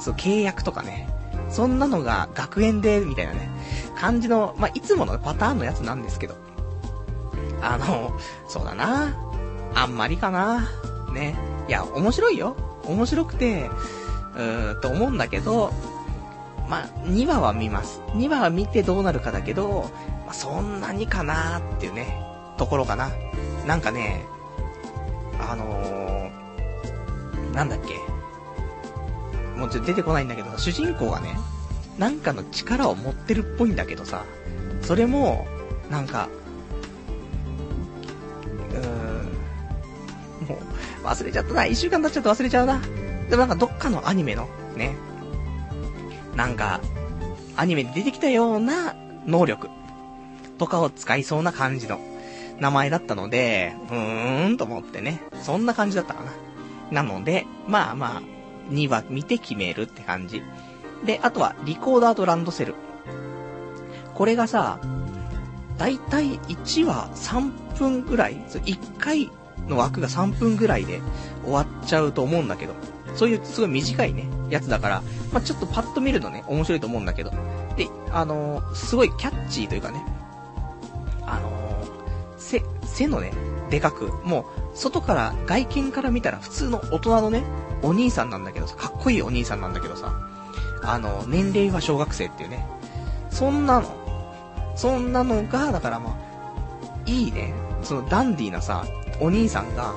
[0.00, 1.08] そう、契約とかね、
[1.48, 3.50] そんなのが学園で、みたいなね、
[3.96, 6.34] 感じの、まあ、いつものパターンのやつなんですけど。
[7.62, 9.29] あの、そうだな。
[9.74, 10.68] あんまりかな。
[11.12, 11.36] ね。
[11.68, 12.56] いや、面白いよ。
[12.84, 13.70] 面白くて、
[14.34, 15.72] うーん、と思うんだけど、
[16.68, 18.00] まあ、2話は見ます。
[18.14, 19.90] 2話は見てどうなるかだけど、
[20.24, 22.24] まあ、そんなにかなーっていうね、
[22.56, 23.10] ところかな。
[23.66, 24.24] なんかね、
[25.40, 27.94] あのー、なんだっけ。
[29.58, 31.36] もうちょっと出てこないんだけど、主人公がね、
[31.98, 34.24] なんかの力を持ってるっぽいんだけどさ、
[34.80, 35.46] それも、
[35.90, 36.28] なんか、
[41.02, 41.66] 忘れちゃったな。
[41.66, 42.80] 一週間経っちゃって忘れちゃうな。
[43.28, 44.96] でもなんかどっかのアニメの、ね、
[46.36, 46.80] なんか、
[47.56, 48.94] アニメで出てきたような
[49.26, 49.68] 能力
[50.58, 52.00] とかを使いそうな感じの
[52.58, 55.20] 名前だったので、うーんと思ってね。
[55.42, 56.32] そんな感じだったかな。
[56.90, 58.22] なので、まあまあ、
[58.70, 60.42] 2話見て決めるって感じ。
[61.04, 62.74] で、あとは、リコーダーとランドセル。
[64.14, 64.78] これがさ、
[65.78, 69.30] だいたい1話3分ぐらい ?1 回
[69.68, 71.00] の枠が3分ぐらいで
[71.44, 72.74] 終わっちゃうと思うんだけど。
[73.14, 77.30] そういうすごい短いね、やつだから、まあ、ちょっとパッと見るとね、面白いと思うんだけど。
[77.76, 80.04] で、あのー、すごいキャッチーというかね、
[81.22, 81.90] あのー、
[82.38, 83.32] 背、背のね、
[83.70, 84.44] でかく、もう、
[84.74, 87.44] 外から、外見から見たら普通の大人のね、
[87.82, 90.12] お兄さんなんだけどさ、かっこいいお兄さんなんだけどさ、
[90.82, 92.66] あの、年齢は小学生っていうね、
[93.30, 96.16] そんなの、そんなのが、だからまあ、
[97.06, 98.84] いいね、そのダンディーなさ、
[99.20, 99.94] お兄さんが、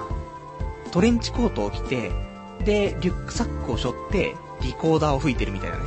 [0.92, 2.12] トレンチコートを着て、
[2.64, 5.84] で、リュックサックを背負って、リコーダーを吹いてるみたいなね。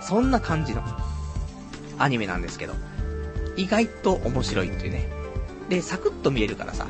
[0.00, 0.82] そんな感じの、
[1.98, 2.74] アニメなんですけど。
[3.56, 5.08] 意外と面白いっていうね。
[5.68, 6.86] で、サクッと見えるからさ。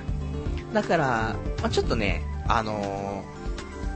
[0.73, 3.25] だから、まあ、ちょっとね、あの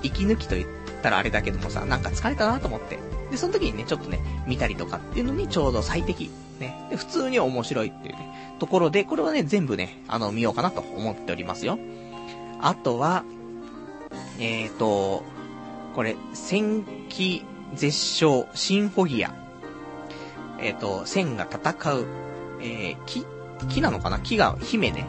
[0.02, 0.68] ー、息抜きと言っ
[1.02, 2.98] たらあれだけどもさ、なんか疲れたなと思って。
[3.30, 6.30] で、その時にね、ちょっとね、見たりとかっていうのにちょうど最適。
[6.60, 6.86] ね。
[6.90, 11.78] で、普通に面白いっていうね、ところで、これはね、全部ね、あの、見ようかなと思っておりますよ。
[12.60, 13.24] あとは、
[14.38, 15.24] えーと、
[15.94, 17.44] これ、戦記
[17.74, 19.34] 絶唱シンフォギア。
[20.58, 22.06] えっ、ー、と、戦が戦う、
[22.60, 23.26] えー、木、
[23.68, 24.18] 木なのかな？
[24.18, 25.06] 木が姫ね。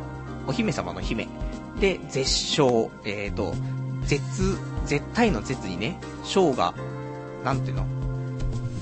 [0.47, 1.27] お姫様の姫。
[1.79, 3.53] で、絶唱、えっ、ー、と、
[4.03, 6.73] 絶、絶対の絶にね、章が、
[7.43, 7.85] なんていうの？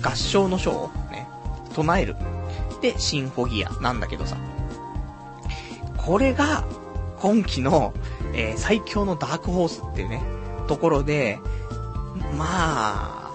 [0.02, 1.28] 合唱の章をね、
[1.74, 2.16] 唱える。
[2.82, 4.38] で、シンフォギアなんだけどさ。
[5.98, 6.64] これが、
[7.20, 7.94] 今期の、
[8.34, 10.22] えー、最強のダークホースっていうね、
[10.68, 11.40] ところで、
[12.38, 13.32] まあ、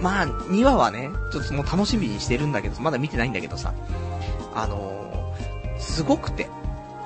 [0.00, 3.74] まあ、2話はね、ちょっともう楽しみにしてるんだけど、まだ見てないんだけどさ、
[4.54, 6.48] あのー、すごくて、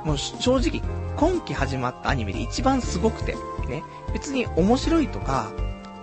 [0.05, 0.83] もう正直、
[1.17, 3.35] 今期始まったアニメで一番すごくて、
[3.69, 5.53] ね、別に面白いとか、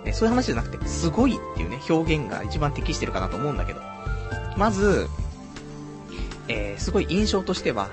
[0.04, 3.80] ね、そういう話じゃなくて、すごいっていうね、表現が一番適してるかなと思うんだけど、
[4.56, 5.08] まず、
[6.50, 7.88] えー、すごい印象としては、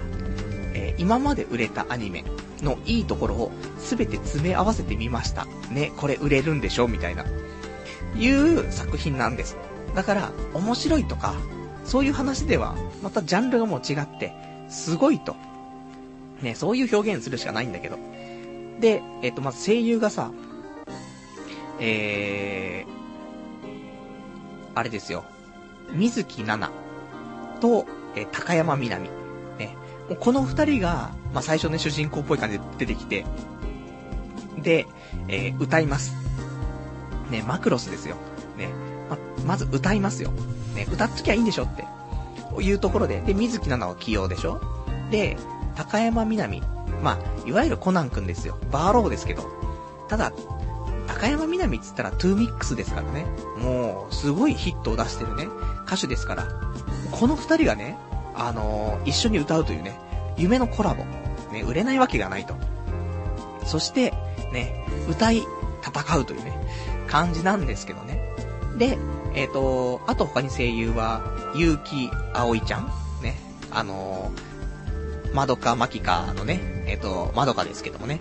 [0.73, 2.23] えー、今まで売れたアニメ
[2.63, 5.45] のいいところを全て詰め合わせてみました。
[5.69, 6.87] ね、これ売れるんでしょ？
[6.87, 7.23] みたいな。
[8.15, 9.57] いう作品なんです。
[9.93, 11.35] だから、面白いとか、
[11.85, 14.33] そういう話では、またジャンルがもう違って、
[14.69, 15.35] すごいと。
[16.41, 17.97] ね、そういう表現するしかないんだけど。
[18.79, 20.31] で、えっと、まず声優がさ、
[21.79, 25.25] えー、あれですよ。
[25.91, 27.85] 水木奈々と、
[28.17, 29.09] えー、高山みなみ。
[29.59, 29.75] ね。
[30.09, 33.25] もうこの二人が、まあ、最初ね、主人公っぽい感じで出てきて、
[34.57, 34.87] で、
[35.27, 36.15] えー、歌います。
[37.29, 38.15] ね、マクロスですよ。
[38.57, 38.69] ね、
[39.09, 40.31] ま、まず歌いますよ。
[40.75, 41.85] ね、歌っときゃいいんでしょって。
[42.59, 44.59] いうところで、で、水樹奈々を起用でしょ
[45.11, 45.37] で、
[45.75, 46.63] 高山みなみ。
[47.03, 48.57] まあ、いわゆるコナン君ですよ。
[48.71, 49.43] バーローですけど。
[50.07, 50.31] ただ、
[51.07, 53.25] 高山みなみっつったら TWO-MIX ですからね。
[53.59, 55.47] もう、すごいヒットを出してるね、
[55.85, 56.47] 歌手ですから。
[57.11, 57.97] この二人がね、
[58.37, 59.97] あのー、一緒に歌うというね、
[60.37, 61.03] 夢のコラボ。
[61.51, 62.55] ね、売れないわけがないと。
[63.65, 64.13] そして、
[64.51, 65.43] ね、歌い、
[65.81, 66.53] 戦うというね、
[67.07, 68.21] 感じなんですけどね。
[68.77, 68.97] で、
[69.33, 71.21] えっ、ー、と、あと他に声優は、
[71.55, 73.35] 結城葵ちゃんね、
[73.71, 78.19] あのー、まどかまきかのね、えっ、ー、と、まどかですけどもね、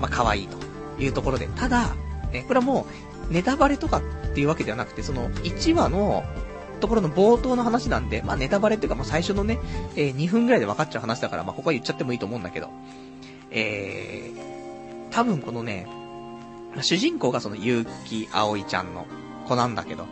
[0.00, 0.56] まあ、可愛いと
[1.02, 1.94] いうところで、ただ、
[2.32, 2.86] ね、これはも
[3.30, 6.24] う、ネタバレとかっていうわけではなくて、その、1話の、
[6.80, 9.58] ところの冒頭の話なんで、まあ、ネタバレっていうか、まあ、最初のね、
[9.96, 12.70] えー、2分ぐらいで分かっちゃう話だから、まあ、ここは言っちゃってもいいと思うんだけど、
[13.50, 15.86] えー、多分このね、
[16.80, 19.06] 主人公がその結城葵ちゃんの
[19.46, 20.06] 子なんだけど、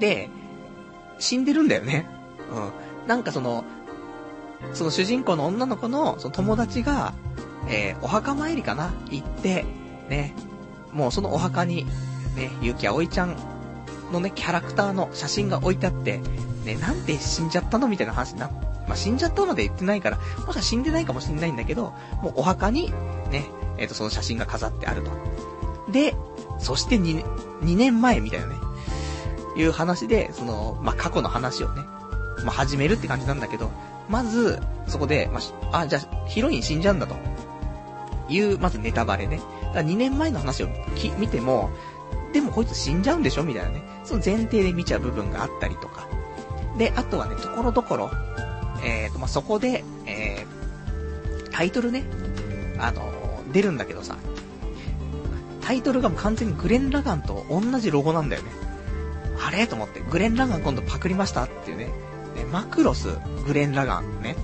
[0.00, 0.28] で、
[1.18, 2.06] 死んでるんだよね。
[2.50, 3.08] うん。
[3.08, 3.64] なんかその、
[4.72, 7.14] その主人公の女の子の、その友達が、
[7.68, 8.92] えー、お墓参りかな？
[9.10, 9.64] 行って、
[10.08, 10.34] ね、
[10.92, 11.84] もうそのお墓に、
[12.36, 13.36] ね、ゆきあおいちゃん
[14.12, 16.20] のね、キャラクターの写真が置いてあって、
[16.64, 18.48] ね、なんで死んじゃったのみたいな話にな、
[18.86, 22.92] まあ、死んじゃったまで言ってないから、もしかしたら死んでないかもしんないんだけど、もうお墓に、
[23.30, 23.46] ね、
[23.76, 25.10] えっ、ー、と、その写真が飾ってあると。
[25.90, 26.14] で、
[26.58, 27.24] そして 2,
[27.62, 28.56] 2年前みたいなね、
[29.56, 31.82] いう話で、その、まあ、過去の話をね、
[32.44, 33.70] まあ、始めるって感じなんだけど、
[34.08, 35.40] まず、そこで、ま
[35.72, 37.16] あ、あ、じゃあ、ヒロイン死んじゃうんだと。
[38.28, 39.38] いう、まずネタバレね。
[39.38, 41.70] だから2年前の話をき見ても、
[42.32, 43.82] でもこいつ死んじゃうんでしょみたいなね。
[44.04, 46.06] その前提で見ちゃう部分があったりとか。
[46.76, 48.10] で、あとはね、ところどころ、
[48.84, 52.04] えーと、まあ、そこで、えー、タイトルね、
[52.78, 54.16] あのー、出るんだけどさ、
[55.62, 58.50] タイトルがもう完全にグレン・ラガンと同じロゴなんだよね。
[59.44, 59.66] あれ？
[59.66, 61.86] と思って、グレン・ラガン今度パクりましたっていうね。
[61.86, 61.92] ね
[62.52, 63.08] マクロス、
[63.46, 64.36] グレン・ラガンね。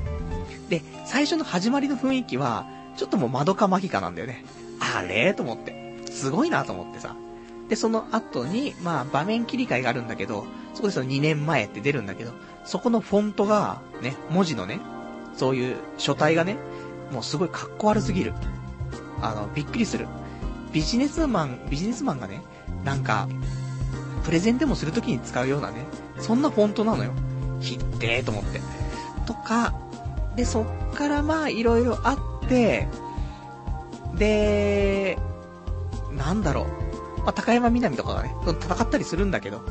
[0.69, 2.67] で、最初の始まりの雰囲気は、
[2.97, 4.45] ちょっともう窓かマギかなんだよね。
[4.81, 5.35] あれ？
[5.35, 6.03] と思って。
[6.11, 7.17] すごいなと思ってさ。
[7.69, 12.33] で、その後に、まあ、場面切り替えがあるんだけど、そこでその2年前って出るんだけど、
[12.65, 14.81] そこのフォントが、ね、文字のね、
[15.37, 16.57] そういう書体がね、
[17.13, 18.35] もうすごい格好悪すぎる。
[19.21, 20.07] あの、びっくりする。
[20.73, 22.43] ビジネスマン、ビジネスマンがね、
[22.85, 23.29] なんか、
[24.25, 25.85] プレゼンでもするときに使うようなね、
[26.19, 27.13] そんなフォントなのよ。
[27.61, 28.61] ひってーと思って。
[29.27, 29.75] とか、
[30.37, 32.89] で、そっからまあ、いろいろあって、
[34.17, 35.19] で、
[36.13, 36.84] なんだろう。
[37.25, 39.63] まあ、高山みなみとかがね、戦ったりするんだけど、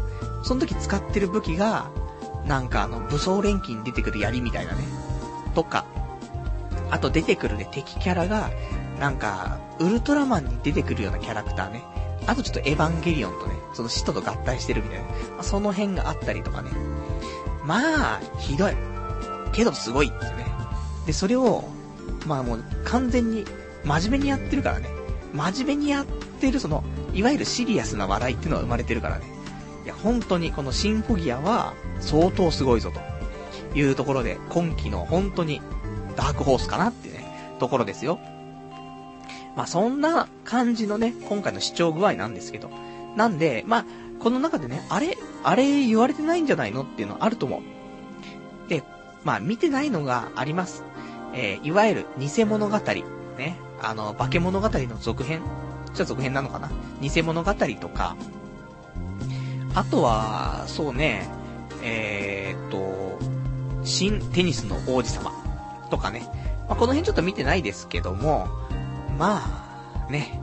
[0.43, 1.89] その時使ってる武器が、
[2.47, 4.83] なんかあの、武装錬金に出てくる槍みたいなね。
[5.55, 5.85] とか、
[6.89, 8.49] あと出てくるね、敵キャラが、
[8.99, 11.83] なんか、ウルトラマンに出てくるようなキャラクターね。
[12.25, 15.05] あとちょっとエヴァンゲリオンとね、その使徒と合体してるみたいな。
[15.05, 16.71] まあ、その辺があったりとかね。
[17.65, 18.75] まあ、ひどい。
[19.51, 20.45] けどすごいってね。
[21.05, 21.63] で、それを、
[22.25, 23.45] まあもう完全に
[23.83, 24.89] 真面目にやってるからね。
[25.33, 26.83] 真面目にやってるその、
[27.13, 29.25] いわゆるシリアスな笑いっていうのは生まれてるからね。
[29.85, 35.61] いや、本当にこのシンフォギアは相当すごいぞというところで、今季の本当に
[36.15, 38.19] ダークホースかなってね、ところですよ。
[39.55, 42.69] まあそんな感じのね、今回の視聴具合なんですけど。
[43.15, 43.85] なんで、まあ、
[44.19, 48.69] この中でね、あれ、あれ言われてないんじゃないのっていうのあると思う。
[48.69, 48.83] で、
[49.23, 50.83] まあ見てないのがあります。
[51.33, 52.77] えー、いわゆる偽物語。
[53.37, 53.57] ね。
[53.81, 55.41] あの、化け物語の続編。
[55.93, 56.69] じゃあ続編なのかな？
[57.01, 58.15] 偽物語とか。
[59.75, 61.27] あとは、そうね、
[61.81, 63.19] えー、っと、
[63.83, 65.31] 新テニスの王子様
[65.89, 66.27] とかね。
[66.69, 68.47] まあ、この辺ちょっと見てないですけども、
[69.17, 69.41] ま
[70.07, 70.41] あ、ね、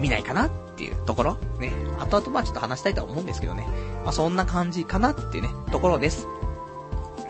[0.00, 1.36] 見ないかなっていうところ？
[1.58, 1.72] ね。
[1.98, 3.66] 後々まあちょっと話したいとは思うんですけどね。
[4.04, 6.26] まあそんな感じかなっていうね、ところです。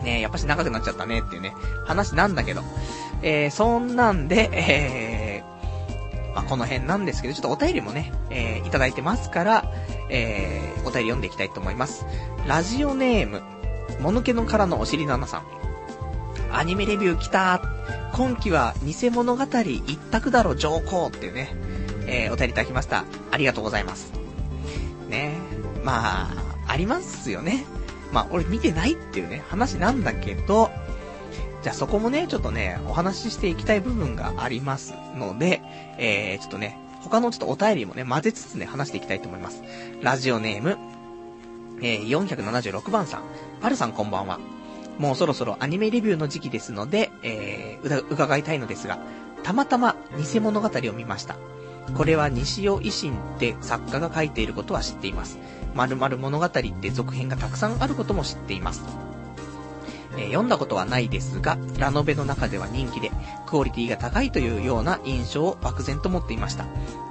[0.03, 1.53] ねやっぱし長くなっちゃったねっていうね、
[1.85, 2.61] 話なんだけど。
[3.23, 5.30] えー、そんなんで、えー、
[6.33, 9.73] まあこの辺なんですけど、ちょっとお便りもね、えー、いただいてますから、
[10.09, 12.05] えー、お便り読んでいきたいと思います。
[12.47, 13.41] ラジオネーム、
[13.99, 15.43] もぬけの殻のお尻の穴さん。
[16.53, 17.61] アニメレビュー来た
[18.13, 21.55] 今期は偽物語一択だろ上皇っていうね、
[22.07, 23.05] えー、お便りいただきました。
[23.31, 24.11] ありがとうございます。
[25.09, 25.37] ね
[25.83, 26.31] まあ、
[26.67, 27.65] ありますよね。
[28.11, 30.69] まあ、俺見てないっていうね、話なんだけど、
[31.63, 35.61] じゃあそこもね、ちょっとね、お話ししていきたい部分がありますので、
[35.97, 39.63] えー、ちょっとね、他のちょっとお便りもね、混ぜつつね、話していきたいと思います。
[40.01, 40.77] ラジオネーム、
[41.81, 43.23] えー、476番さん。
[43.61, 44.39] パルさんこんばんは。
[44.97, 48.99] もうそろそろアニメレビューの時期ですので、えー、伺いたいのですが、
[49.43, 51.37] たまたま偽物語を見ました。
[51.95, 55.37] これは西尾維新って作家が書いていることは知っています。
[55.73, 58.83] 〇〇物語って続編がたくさんあることも知っています。
[60.17, 63.11] えー、読んだことはないですが、ラノベの中では人気で、
[63.45, 66.65] クオリティが高いというような印象を漠然と持っていました。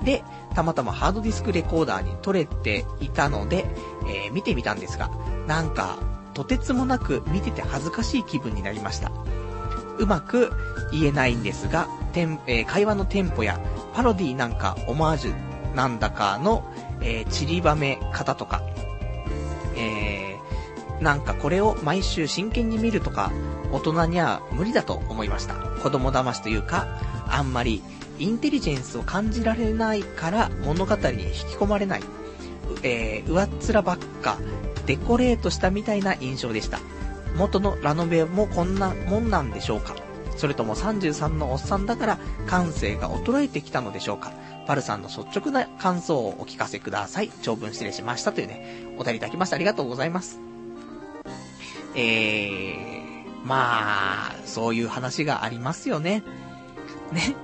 [0.05, 0.23] で、
[0.55, 3.67] たまたまハードディスクレコーダーに撮れていたので、
[4.07, 5.11] えー、見てみたんですが、
[5.47, 5.99] なんか、
[6.35, 9.11] とてつもなく見てて恥ずかしい気分になりました。
[9.99, 10.53] うまく
[10.93, 13.61] 言えないんですが、てんえー、会話のテンポや
[13.95, 16.65] パロディなんかオマージュなんだかの、
[17.03, 18.63] えー、散りばめ方とか、
[19.77, 20.39] え、
[21.01, 23.33] なんかこれを毎週真剣に見るとか、
[23.73, 25.55] 大人には無理だと思いました。
[25.55, 26.87] 子供騙しというか、
[27.29, 27.83] あんまり
[28.19, 32.03] インテリジェンスを感じられないから物語に引き込まれない。
[32.83, 34.39] えー、上っ面ばっか
[34.87, 36.79] デコレートしたみたいな印象でした。
[37.37, 39.95] 元のラノベもこんなもんなんでしょうか
[40.37, 44.33] それとも33のおっさんだから感性が衰えてきたのでしょうか
[44.67, 47.31] パルさんの率直な感想をお聞かせください。
[47.43, 49.57] 長文失礼しましたというね、お便りいただきました。
[49.57, 50.50] ありがとうございます。
[51.95, 56.23] えー、まあ、そういう話がありますよね。
[57.13, 57.35] ね。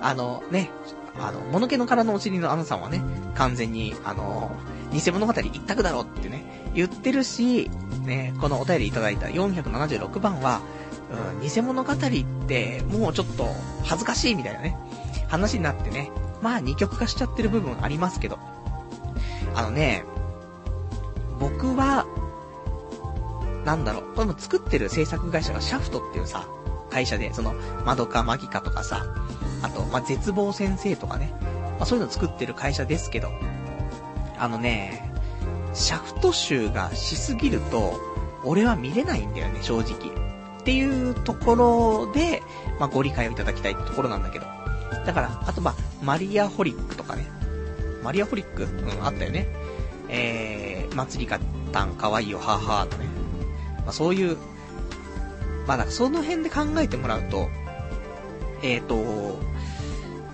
[0.00, 0.70] あの、ね、
[1.18, 3.02] あの、物気の殻のお尻のアナさんはね、
[3.34, 4.50] 完全に、あの、
[4.92, 7.70] 偽物語一択だろってね、言ってるし、
[8.04, 10.60] ね、このお便りいただいた476番は、
[11.40, 11.96] うん、偽物語っ
[12.46, 13.48] て、もうちょっと
[13.84, 14.76] 恥ずかしいみたいなね、
[15.28, 16.10] 話になってね、
[16.42, 18.38] まあ二極化しちゃってる部分ありますけど、
[19.54, 20.04] あのね、
[21.40, 22.06] 僕は、
[23.66, 26.46] なんだろう、これも作ってる制作会社がシャフトっていうさ、
[26.88, 27.52] 会社で、その、
[27.84, 29.04] マドカマギカとかさ、
[29.60, 31.34] あと、まあ、絶望先生とかね、
[31.78, 33.28] まあ、そういうの作ってる会社ですけど、
[34.38, 35.12] あのね、
[35.74, 38.00] シャフト集がしすぎると、
[38.44, 39.94] 俺は見れないんだよね、正直。
[40.60, 42.42] っていうところで、
[42.78, 44.46] まあ、ご理解をいただきたいってところなんだけど。
[45.04, 47.26] だから、あとまあ、マリアホリックとかね。
[48.04, 48.62] マリアホリック？
[48.62, 49.48] うん、あったよね。
[50.08, 51.40] えー、祭りか
[51.72, 53.15] たんかわいいよ、はぁはぁとね。
[53.86, 54.36] まあ、そういう、
[55.66, 57.48] まあ、だからその辺で考えてもらうと、
[58.62, 59.38] えっ、ー、と、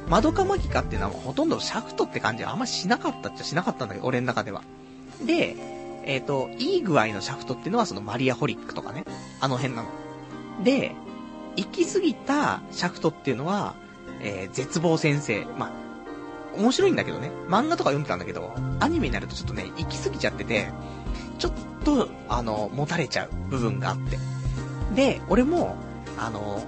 [0.08, 4.62] マドカマギカっていうのはほとんどシャフトって感じはあんましなかったっちゃしなかったんだけど、俺の中では。
[5.24, 5.56] で、
[6.04, 9.04] えっ、ー、と、いい具合のシャフトっていうのはそのマリアホリックとかね。
[9.40, 9.88] あの辺なの。
[10.64, 10.94] で、
[11.56, 13.74] 行き過ぎたシャフトっていうのは、
[14.20, 15.44] えー、絶望先生。
[15.58, 15.72] まあ、
[16.56, 17.30] 面白いんだけどね。
[17.48, 20.68] 漫画とか読んでたんだけど、アニメになるとちょっとね、行き過ぎちゃってて、
[21.82, 24.18] と、あの、持たれちゃう部分があって。
[24.94, 25.76] で、俺も、
[26.18, 26.62] あの、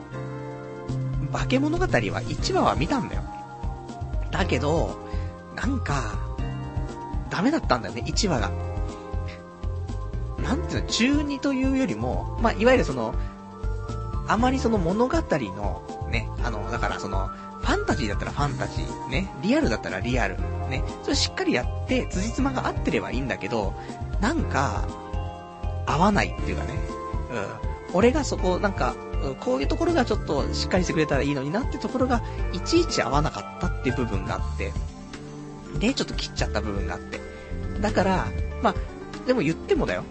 [1.32, 3.22] 化け物語は1話は見たんだよ。
[4.30, 4.96] だけど、
[5.56, 6.18] なんか、
[7.30, 8.50] ダメだったんだよね、1話が。
[10.42, 13.14] なんていうの、中2というよりも、まあ、いわゆるその、
[14.26, 17.28] あまりその物語の、ね、あの、だからその、
[17.60, 20.36] ファンタジーだったらファンタジー、ね、リアルだったらリアル、
[20.68, 23.74] ね、それしっかりやって、辻褄が合ってればいいんだけど、
[24.20, 24.84] なんか、
[25.86, 26.74] 合わないっていうかね、
[27.32, 27.96] うん。
[27.96, 28.94] 俺がそこ、なんか、
[29.40, 32.22] こういうところがちょっとしっかりしてくれたらいいのになってところが、
[32.52, 34.72] いちいち合わなかったっていう部分があって、
[35.78, 37.20] で、ちょっと切っちゃった部分があって。
[37.80, 38.26] だから、
[38.62, 38.74] まあ、
[39.26, 40.04] でも言ってもだよ。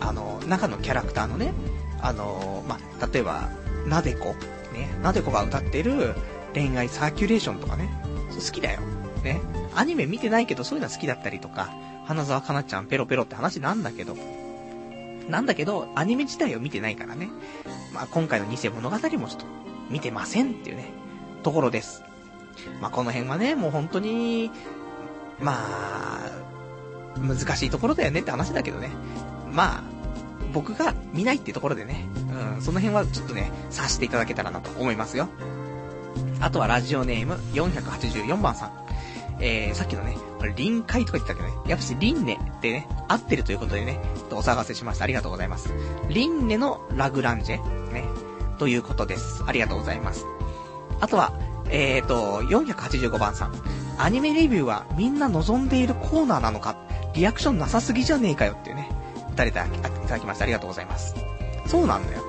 [0.00, 1.52] あの、中のキャラクターのね、
[2.00, 3.48] あの、まあ、例えば、
[3.86, 4.34] なでこ、
[4.72, 6.14] ね、なでこが歌ってる
[6.54, 7.88] 恋愛サーキュレーションとかね、
[8.34, 8.80] 好きだよ。
[9.22, 9.40] ね。
[9.74, 11.70] アニメ見てないけどそういうのは好きだったりとか、
[12.04, 14.16] 花沢香菜ちゃんペロペロって話なんだけど、
[15.28, 17.28] なんだけど、アニメ自体を見てないからね。
[17.92, 19.46] まあ、今回の偽物語もちょっと
[19.90, 20.90] 見てませんっていうね、
[21.42, 22.02] ところです。
[22.80, 24.50] まあ、この辺はね、もう本当に、
[25.40, 26.42] まあ、
[27.18, 28.90] 難しいところだよねって話だけどね。
[29.52, 29.82] まあ、
[30.52, 32.06] 僕が見ないってところでね、
[32.56, 35.28] うん、その辺はちょっとね、察していただけたらなと思いますよ。
[36.40, 38.81] あとはラジオネーム484番さん。
[39.40, 44.00] えー、さっきのね、これ臨海とか言ってたけどね、やっぱしリンネってね、合ってるということでね、
[44.32, 45.04] お探せしました。
[45.04, 45.72] ありがとうございます。
[46.08, 48.04] リンネのラグランジェ、ね、
[48.58, 49.42] ということです。
[49.46, 50.24] ありがとうございます。
[51.00, 51.32] あとは、
[51.70, 53.54] えーと、485番さん。
[53.98, 56.76] アニメレビューはみんな望んでいるコーナーなのか
[57.14, 58.88] リアクションなさすぎじゃねえかよっていうね、
[59.32, 59.68] 打たれていた
[60.08, 60.44] だきました。
[60.44, 61.14] ありがとうございます。
[61.66, 62.22] そうなんだよ。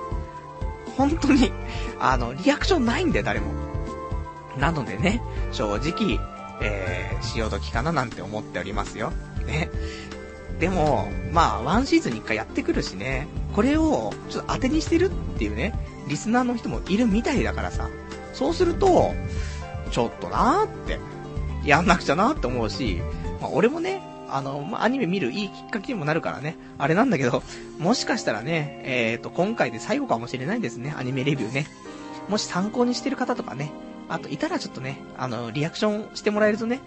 [0.97, 1.51] 本当に、
[1.99, 3.47] あの、リアクションないんだよ、誰も。
[4.57, 6.19] なのでね、正直、
[6.61, 9.11] えー、潮時かななんて思っておりますよ。
[9.45, 9.69] ね。
[10.59, 15.73] でも、まあ、ワンシーズンに一回やってくるしね、これを、ちょっと当てにしてるっていうね、
[16.07, 17.89] リスナーの人もいるみたいだからさ、
[18.33, 19.13] そうすると、
[19.91, 20.99] ちょっとなーって、
[21.65, 23.01] やんなくちゃなーって思うし、
[23.41, 27.43] まあ、俺もね、あの、まあ、アニメ見るいいきっかけにもなるからね、あれなんだけど、
[27.77, 31.67] もしかしたらね、えっ、ー、と、今回で最後かもしれないですね、アニメレビューね。
[32.29, 33.71] もし参考にしてる方とかね、
[34.13, 36.81] あと、いたらちょっとね、あの、リアクションしてもらえるとね、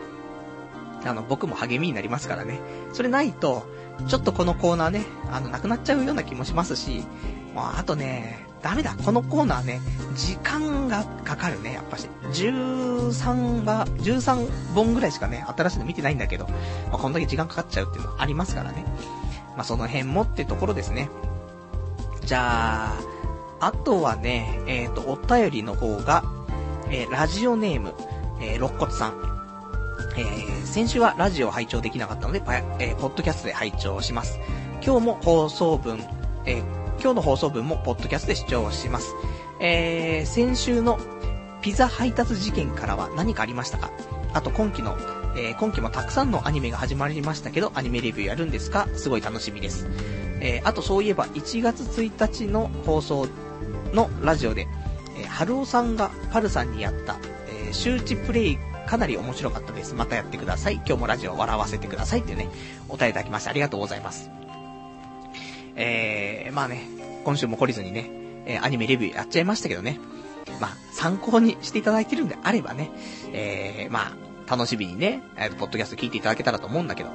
[1.04, 2.60] あの、僕も励みになりますからね。
[2.92, 3.66] それないと、
[4.06, 5.02] ちょっとこのコーナーね、
[5.32, 7.04] あの、なくなっちゃうような気もしますし、
[7.52, 9.80] もう、あとね、ダメだ、このコーナーね、
[10.14, 12.08] 時間がかかるね、やっぱし。
[12.32, 16.46] 13話、13本ぐらいしかね、新しいの見てないんだけど、
[16.90, 18.84] まあ、こんだけ時間かかっちゃうっていうのありますからね。
[19.56, 21.08] まあ、その辺もってところですね。
[22.24, 26.22] じゃあ、あとはね、えっ、ー、と、お便りの方が、
[26.90, 27.94] えー、ラジオネーム、
[28.40, 29.14] えー、肋骨さん。
[30.16, 32.42] えー、先週はラジオ拝聴できなかったので、
[32.78, 34.38] えー、ポッドキャストで拝聴します。
[34.84, 36.00] 今日も放送分、
[36.44, 36.60] えー、
[37.00, 39.14] 今日の放送分もポッドキャストで視聴します。
[39.60, 40.98] えー、先週の
[41.62, 43.90] ピザ配達事件からは何かありましたか？
[44.32, 44.96] あと今期の、
[45.36, 48.86] えー、今期もたくさんのアニメが始まりましたけど、アニメレビューやるんですか？
[48.94, 49.88] すごい楽しみです。
[50.40, 53.26] えー、あとそういえば1月1日の放送
[53.92, 54.68] のラジオで、
[55.18, 59.94] えー、春尾さんがパルさんにやった、えー、周知プレイかなり面白かったです。
[59.94, 60.74] またやってください。
[60.74, 62.48] 今日もラジオ笑わせてくださいっていうね、
[62.88, 64.30] お便りいただきましてありがとうございます。
[65.74, 66.88] えー、まあね、
[67.24, 68.10] 今週も懲りずにね、
[68.46, 69.98] えー、アニメレビューやっちゃいましたけどね。
[70.60, 72.90] まあ、参考にしていただいてるんであればね、
[73.32, 74.12] えー、ま
[74.46, 77.10] あ、楽しみにね、えー、ポッドキャスト聞いていただけたらと思うんだけど。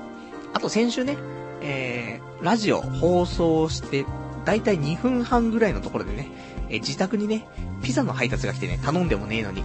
[0.54, 1.18] あと先週ね、
[1.62, 4.06] えー、ラジオ放送して、
[4.44, 6.28] だいたい2分半ぐらいのところでね、
[6.72, 7.48] え自宅にね、
[7.84, 9.64] ピザの配達が来てね、頼んでもねえのに、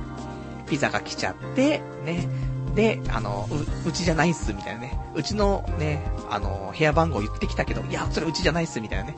[0.68, 2.28] ピザが来ちゃって、ね、
[2.74, 3.48] で、あの、
[3.84, 4.98] う、うちじゃないっす、みたいなね。
[5.14, 9.16] うちのね、あの、部屋番号言ってきたけど、いや、それうちじゃないっす、みたいなね。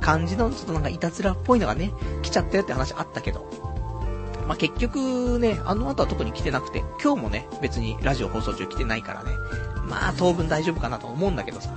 [0.00, 3.70] 感じの、ちょっとなんかいたずらっぽいのがね、来ちゃったよって話あったけど。
[4.46, 9.30] まあ、結局ね、あの後は特に来てなくて、今日もね、別にラジオ放送中来てないからね、
[9.88, 11.70] まあ当分大丈夫かなと思うんだけどさ、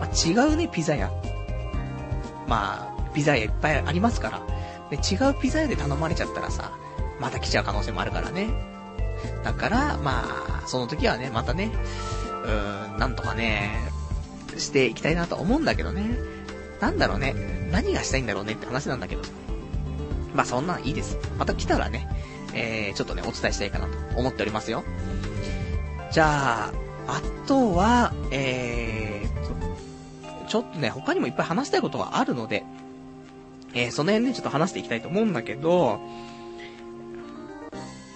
[0.00, 1.10] まあ、違うね、ピザ屋。
[2.48, 4.42] まあ、ピザ屋いっぱいありますから、
[4.92, 6.70] で違うピザ屋で頼まれちゃったらさ、
[7.18, 8.50] また来ちゃう可能性もあるからね。
[9.42, 10.22] だから、ま
[10.62, 11.70] あ、その時はね、またね、
[12.44, 13.70] うーん、なんとかね、
[14.58, 16.18] していきたいなと思うんだけどね。
[16.80, 17.34] なんだろうね、
[17.70, 19.22] 何がしたいんだろうねって話なんだけど。
[20.34, 21.16] まあそんなんいいです。
[21.38, 22.06] また来たらね、
[22.52, 24.84] えー、ちょっとね、お伝えしたいかなと思っておりますよ。
[26.10, 26.72] じゃあ、
[27.08, 32.64] あとは、えー、ちょっとね、他にもいっぱい話したいことがあるので、
[33.74, 36.00] えー、その辺ね、ちょっと話していきたいと思うんだけど、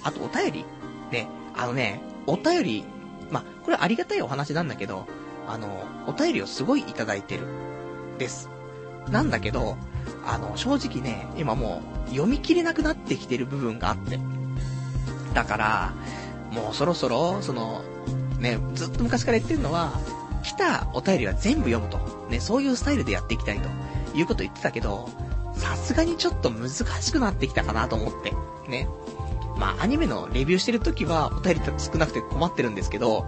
[0.02, 0.64] あとお便り
[1.10, 2.84] ね、あのね、お便り、
[3.30, 5.06] ま、これありがたいお話なんだけど、
[5.46, 7.46] あの、お便りをすごいいただいてる。
[8.18, 8.48] です。
[9.10, 9.76] なんだけど、
[10.26, 14.18] あの、正直ね、今もう読み切れなくなってきてる部分があって。
[15.34, 15.94] だから、
[16.50, 17.82] もうそろそろ、その、
[18.38, 19.92] ね、ずっと昔から言ってるのは、
[20.42, 21.98] 来たお便りは全部読むと。
[22.30, 23.68] ね、そういうスタイルでやっていきたいと
[24.16, 25.08] いうこと言ってたけど、
[25.56, 28.32] さすがにちょっと難しくなってきたかなと思って。
[28.68, 28.88] ね。
[29.56, 33.26] まあ、アニメのレビューしてるときはお便り少なくて困ってるんですけど、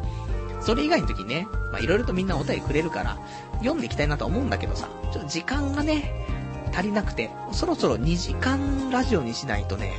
[0.60, 3.18] それ以外の時ね、まあ、いろいろとみんなお便りくれるから、
[3.58, 6.26] 読んでいきたいなと思うんだけどさ、ちょっと時間がね、
[6.72, 9.92] 足りなくて、そろそろ2時間ラジオにしないとね、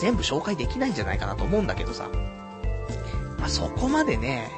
[0.00, 2.08] 全部紹介できないんじゃないかなと思うんだけどさ。
[3.38, 4.50] まあ、そこまでね、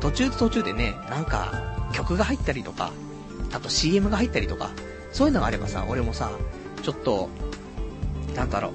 [0.00, 2.92] 途中途中でね、なんか、曲が入ったりとか、
[3.52, 4.70] あと CM が入ったりとか、
[5.12, 6.30] そういうのがあればさ、俺もさ、
[6.82, 7.28] ちょっと、
[8.34, 8.72] なんだろう、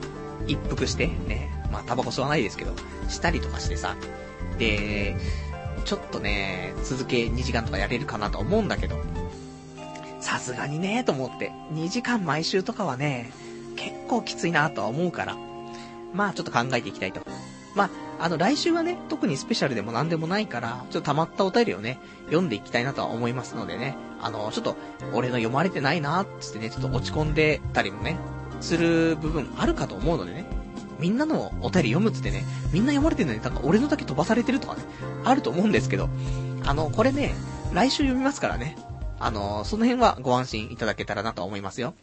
[0.48, 2.74] 一服して、ね、まあ、タバコ吸わないですけど、
[3.10, 3.96] したりとかしてさ、
[4.58, 5.16] で、
[5.86, 8.98] ちょっとね、続け2時間とかやれるかなと思うんだけど、
[10.20, 13.32] さすがにね、と思って、2時間毎週とかはね、
[13.76, 15.38] 結構きついなとは思うから、
[16.14, 17.22] まあちょっと考えていきたいと。
[17.76, 24.76] まあ、あの来週はね、特にスペシャルでも何でもないから、ちょっと溜まったお便りをね、読んでいきたいなとは思いますのでね、あの、ちょっと、
[25.14, 28.18] 俺の読まれてないなつってね、ちょっと落ち込んでたりもね、
[28.60, 30.46] する部分あるかと思うのでね、
[31.00, 34.82] みんなのお便り読むつってね、みんな読まれてるのになんか俺のだけ飛ばされてるとかね、
[35.24, 36.10] あると思うんですけど、
[36.66, 37.36] あの、これね、
[37.74, 38.78] 来週読みますからね。
[39.20, 41.94] あの、その辺はご安心いただけたらなと思いますよ。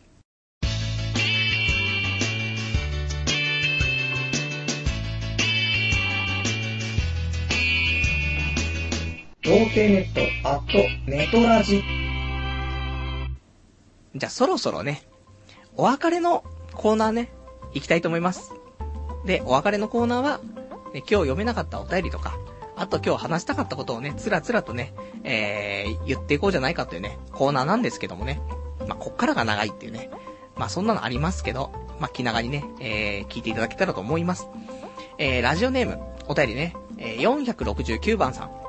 [9.45, 11.85] 童貞ネット、アット、ネトラジ。
[14.15, 15.03] じゃあそろそろね、
[15.77, 17.31] お別れのコーナーね、
[17.75, 18.55] 行きたいと思います。
[19.27, 20.41] で、お別れのコーナーは、
[20.95, 22.39] ね、今日読めなかったお便りとか、
[22.75, 28.41] あと今日話したかったことをね、つらつらとね、えー、言っていこうじゃないかというね、コーナーなんですけどもね。
[28.89, 30.09] まあ、こっからが長いっていうね。
[30.57, 31.71] まあ、そんなのありますけど、
[32.01, 34.49] まあ、気長にね、えー、聞いていただけたらと思います。
[35.19, 38.64] えー、ラジオネーム、お便りね、えー、469番さん。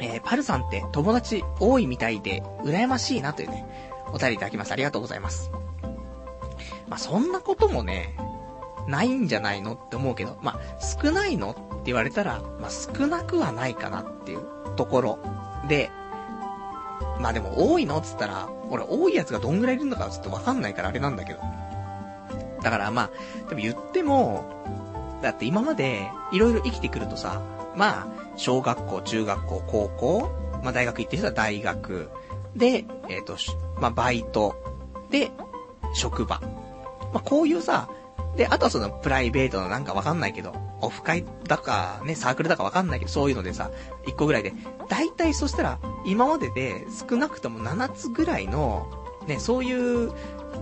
[0.00, 3.66] えー、パルさんって友達多いみたいで、羨ましいなというね、
[4.12, 4.72] お便りいただきます。
[4.72, 5.50] ありがとうございます。
[6.88, 8.16] まあ、そんなこともね、
[8.88, 14.40] ないんじゃないのって思うけど、まあ、少ないのって言われたら、まあ、少なくはないかなっていう
[14.76, 15.18] ところ
[15.68, 15.90] で、
[17.20, 21.40] まあでも多いのっつったら、俺多いやつがどんぐらいいるのかちょっとわかんないからあれなんだけど。
[22.62, 24.44] だからまあ、でも言っても、
[25.22, 27.42] だって今までいろいろ生きてくるとさ、
[27.76, 28.06] まあ、
[28.36, 30.30] 小学校、中学校、高校、
[30.62, 32.10] まあ大学行ってる人は大学、
[32.56, 33.36] で、えっ、ー、と、
[33.80, 34.54] まあバイト、
[35.10, 35.30] で、
[35.94, 36.40] 職場。
[37.12, 37.88] まあこういうさ、
[38.36, 43.70] で、あとはそのプライベートのなんかわかんないけど、オフ会だか、ね、サークルだかわかんないけど、そういうのでさ、
[44.06, 44.52] 1個ぐらいで、
[44.88, 48.88] 大体そしたら、今までで少なくとも7つぐらいの、
[49.26, 50.12] ね、そういう、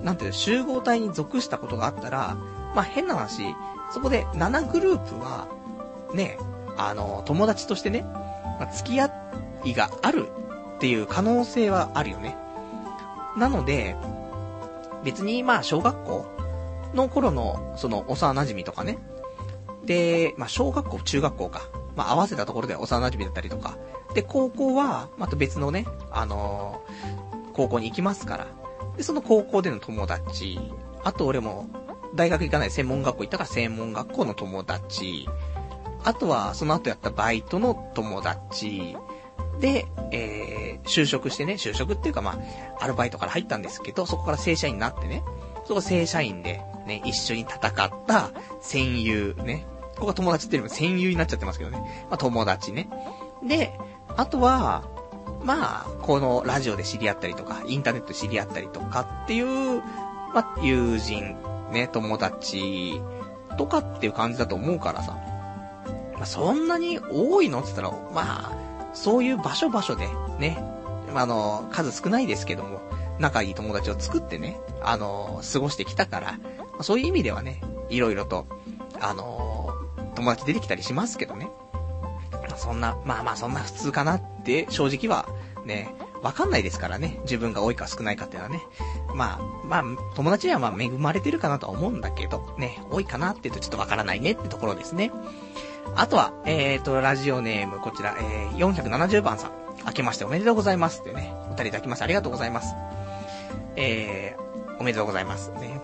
[0.03, 2.37] なんていう集合体に属したことがあったら、
[2.75, 3.55] まあ、変な話、
[3.91, 5.47] そこで7グループは、
[6.15, 6.39] ね、
[6.79, 9.11] あの、友達としてね、まあ、付き合
[9.65, 10.29] いがある
[10.77, 12.37] っていう可能性はあるよね。
[13.37, 13.97] なので、
[15.05, 16.27] 別にまあ小学校
[16.95, 18.99] の頃の、その、幼馴染とかね。
[19.85, 21.63] で、まあ、小学校、中学校か。
[21.97, 23.77] まあ、合わせたところで幼馴染だったりとか。
[24.15, 28.47] で、高校は、また別のね、あのー、高校に行きますから。
[28.97, 30.59] で、その高校での友達。
[31.05, 31.67] あと俺も、
[32.15, 35.29] 大学行かない専門学校行ったから専門学校の友達。
[36.05, 38.97] あとは、その後やったバイトの友達。
[39.61, 42.39] で、えー、就職してね、就職っていうかま
[42.79, 45.23] あ、アルバイトから入ったんですけど、そこから正社員になってね。
[45.67, 48.31] そこ正社員で、ね、一緒に戦った
[48.61, 49.67] 戦友、ね。
[49.97, 52.07] ここが友達っていうよりも戦友になっちゃってますけどね。
[52.09, 52.89] まあ、友達ね。
[53.47, 53.79] で、
[54.17, 54.85] あとは、
[55.45, 59.83] まあ、このラジオで知り合ったりとか、インターネットで知り合ったりとかっていう、
[60.35, 61.37] まあ、友人、
[61.73, 63.01] ね、友達
[63.57, 65.17] とかっていう感じだと思うからさ。
[66.19, 67.61] まあ、そんなに多いの？
[67.61, 68.53] って言ったら、まあ、
[68.93, 70.09] そういう場所場所で、
[70.39, 70.63] ね、
[71.15, 72.81] まあ、あの、数少ないですけども、
[73.19, 76.39] 仲いい友達を作ってね、あの、過ごしてきたから、
[76.83, 78.47] そういう意味ではね、いろいろと、
[79.01, 79.71] あの、
[80.15, 81.49] 友達出てきたりしますけどね。
[82.57, 85.29] そんな、まあまあそんな普通かなって正直は
[85.65, 87.21] ね、わかんないですからね。
[87.23, 88.63] 自分が多いか少ないかっていうのはね。
[89.15, 89.85] まあ、まあ、
[90.17, 95.13] 友達にはまあ恵まれてるかなとは思うんだけど、ね、多いかなって言うとちょっとわからないねってところですね。
[95.97, 99.53] あとは、えーと、ラジオネーム、こちら、えー、470番さん。
[99.87, 102.75] 明けましておめでとうございますってね、お便りいただきましてありがとうございます。
[103.77, 105.51] えー、おめでとうございます。
[105.53, 105.81] ね。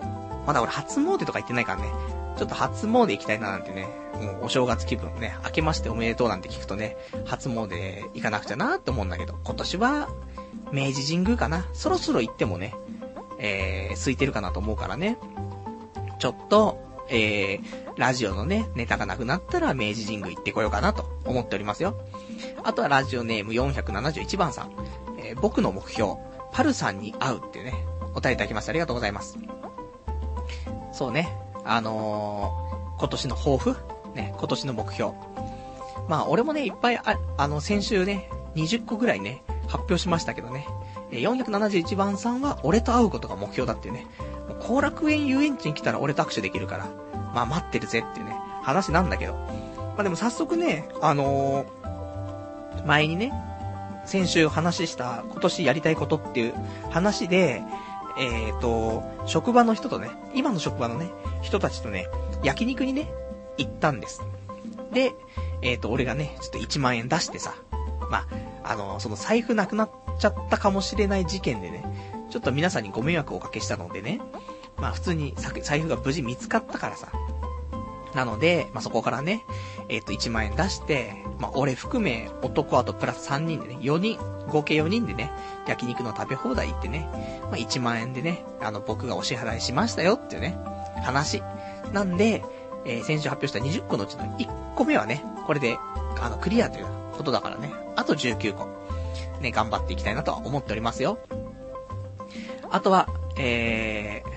[0.46, 1.90] まだ俺初詣とか行ってないからね、
[2.36, 3.88] ちょっと初詣行きたいななんてね、
[4.20, 10.08] もうお正月気分ね、明けましておめでとうなんて聞くとね、初詣行かなくちゃなって思うんだけど、今年は、
[10.72, 12.74] 明治神宮かなそろそろ行ってもね、
[13.38, 15.18] えー、空いてるかなと思うからね、
[16.18, 21.96] ちょっと、えー、ラジオのね、ネタがなくなったら明治神宮行ってこようかなと思っておりますよ。
[22.62, 24.72] あとはラジオネーム471番さん。
[25.18, 26.14] えー、僕の目標、
[26.52, 27.74] パルさんに会うってね、
[28.14, 29.38] お便りいただきましてありがとうございます。
[30.92, 33.76] そうね、あのー、今年の抱負
[34.14, 35.12] ね、今年の目標。
[36.08, 40.66] まあ、俺もね、いっぱいあ、あの、先週ね、20個ぐらいね、発表しましたけどね。
[41.10, 44.06] 471番さんは、俺と会うことが目標だってね。
[44.66, 46.88] 後楽園遊園地に来たら俺と握手できるから、
[47.34, 49.34] まあ待ってるぜっていうね、話なんだけど。
[49.34, 53.32] まあでも早速ね、あのー、前にね、
[54.06, 56.54] 先週話した今年やりたいことっていう
[56.90, 57.62] 話で、
[58.18, 61.10] えっ、ー、と、職場の人とね、今の職場のね、
[61.42, 62.06] 人たちとね、
[62.42, 63.12] 焼肉にね、
[63.58, 64.22] 行ったんです。
[64.92, 65.12] で、
[65.62, 67.54] えっ、ー、と、俺がね、ちょっと1万円出してさ、
[68.10, 68.26] まあ、
[68.72, 71.84] あの、その財布なくなっちゃったかもしれない事件でね、
[72.30, 74.20] ちょっと皆さんにご迷惑をおかけしたのでね、
[74.76, 77.08] まあ普通に財布が無事見つかったからさ。
[78.14, 79.44] なので、まあそこからね、
[79.88, 84.18] えっ、ー、と1万円出して、まあ俺含め男あとプラス3人でね、4人、
[84.48, 85.32] 合計4人でね、
[85.66, 87.08] 焼肉の食べ放題行ってね、
[87.44, 90.56] まあ1万円でね、あの僕がお支払いしましたよっていうね、
[91.02, 91.42] 話。
[91.92, 92.42] なんで、
[92.84, 95.78] えー、先週発表した20個のうちの1個目はね、これで、
[96.20, 98.68] あの、クリアということだからね、あと19個、
[99.40, 101.18] ね、頑張っていきたいなとは思っておりますよ。
[102.70, 104.33] あとは、えー、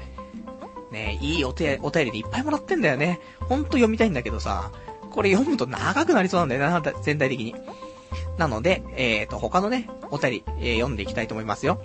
[0.98, 3.20] ね、いいお手、お便りでいっぱいもらってんだよね。
[3.42, 4.72] ほんと読みたいんだけどさ、
[5.12, 7.56] これ読むと長くなりそうなんだよな、全体的に。
[8.38, 11.82] なので、えーと、他のね、お便り、えー、読んでいきたいと思いますよ。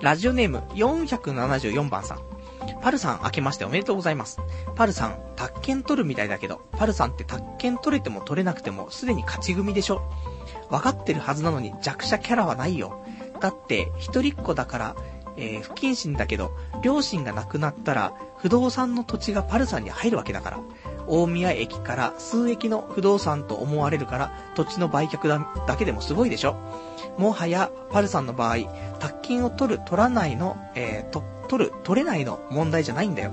[0.00, 2.32] ラジオネーム474番さん。
[2.80, 4.38] パルさん、明けましておめでとうございます。
[4.74, 10.02] パルさん、宅建取るみたいだけど、パルさんって宅建取れても取れなくても、すでに勝ち組でしょ。
[10.70, 13.04] わかってるはずなのに弱者キャラはないよ。
[13.40, 14.96] だって、一人っ子だから、
[15.36, 16.52] えー、不謹慎だけど、
[16.82, 20.60] 両親が亡くなったら、不動産の土地がパルさんに入るわけだから。
[21.06, 26.56] 大宮駅から数駅の不動産と思われるから、土地の売却だだけでもすごいでしょ。
[27.18, 28.58] もはや、パルさんの場合、
[28.98, 33.32] 宅金を取る、取らないの、えー、と、取る、取れないの問題じゃないんだよ。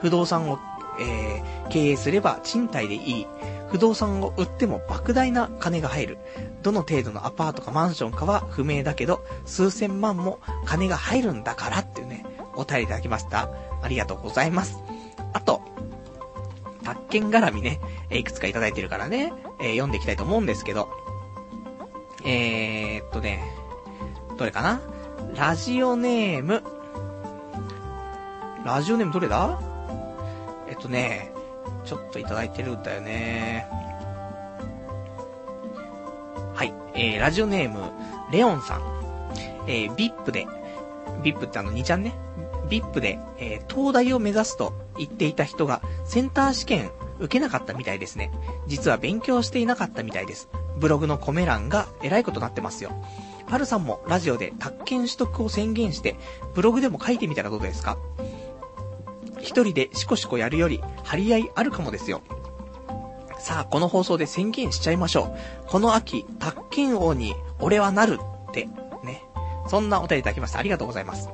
[0.00, 0.58] 不動産を、
[1.00, 3.26] えー、経営すれば賃貸でいい。
[3.70, 6.18] 不動産を売っても莫大な金が入る。
[6.62, 13.50] どの程度のアパートかマンションかは不明だけど、数千万も金が入るんだからっていうね、お便りいただきました。
[13.82, 14.78] ありがとうございます。
[15.32, 15.62] あと、
[16.84, 20.88] 宅建絡みね、えいくつかいただいてるからね、えー、読んでいきたいと思うんですけど、
[22.24, 23.42] えー、っとね、
[24.38, 24.80] どれかな？
[25.36, 26.62] ラジオネーム、
[28.64, 29.60] ラジオネームどれだ？
[30.68, 31.32] えっとね、
[31.84, 33.66] ちょっといただいてるんだよね。
[36.54, 37.80] はい、えー、ラジオネーム、
[38.30, 38.82] レオンさん。
[39.66, 40.46] えー、VIP で、
[41.22, 42.14] VIP ってあの2ちゃんね。
[42.68, 46.90] VIP で、えー、東大を目指すと言っていた人が、センター試験
[47.20, 48.30] 受けなかったみたいですね。
[48.66, 50.48] 実は勉強していなかったみたいです。
[50.76, 52.90] ブログのコメ欄が偉いことになってますよ。
[53.46, 56.16] パルさんもラジオで宅建取得を宣言して、
[56.54, 57.96] ブログでも書いてみたらどうですか？
[59.40, 62.20] 一人でシコシコやるより、張り合いあるかもですよ。
[63.42, 65.34] さあ、この放送で宣言しちゃいましょ
[65.66, 65.68] う。
[65.68, 68.68] この秋、宅建王に、俺はなるって、
[69.02, 69.20] ね。
[69.66, 70.60] そんなお便りいただきました。
[70.60, 71.28] ありがとうございます。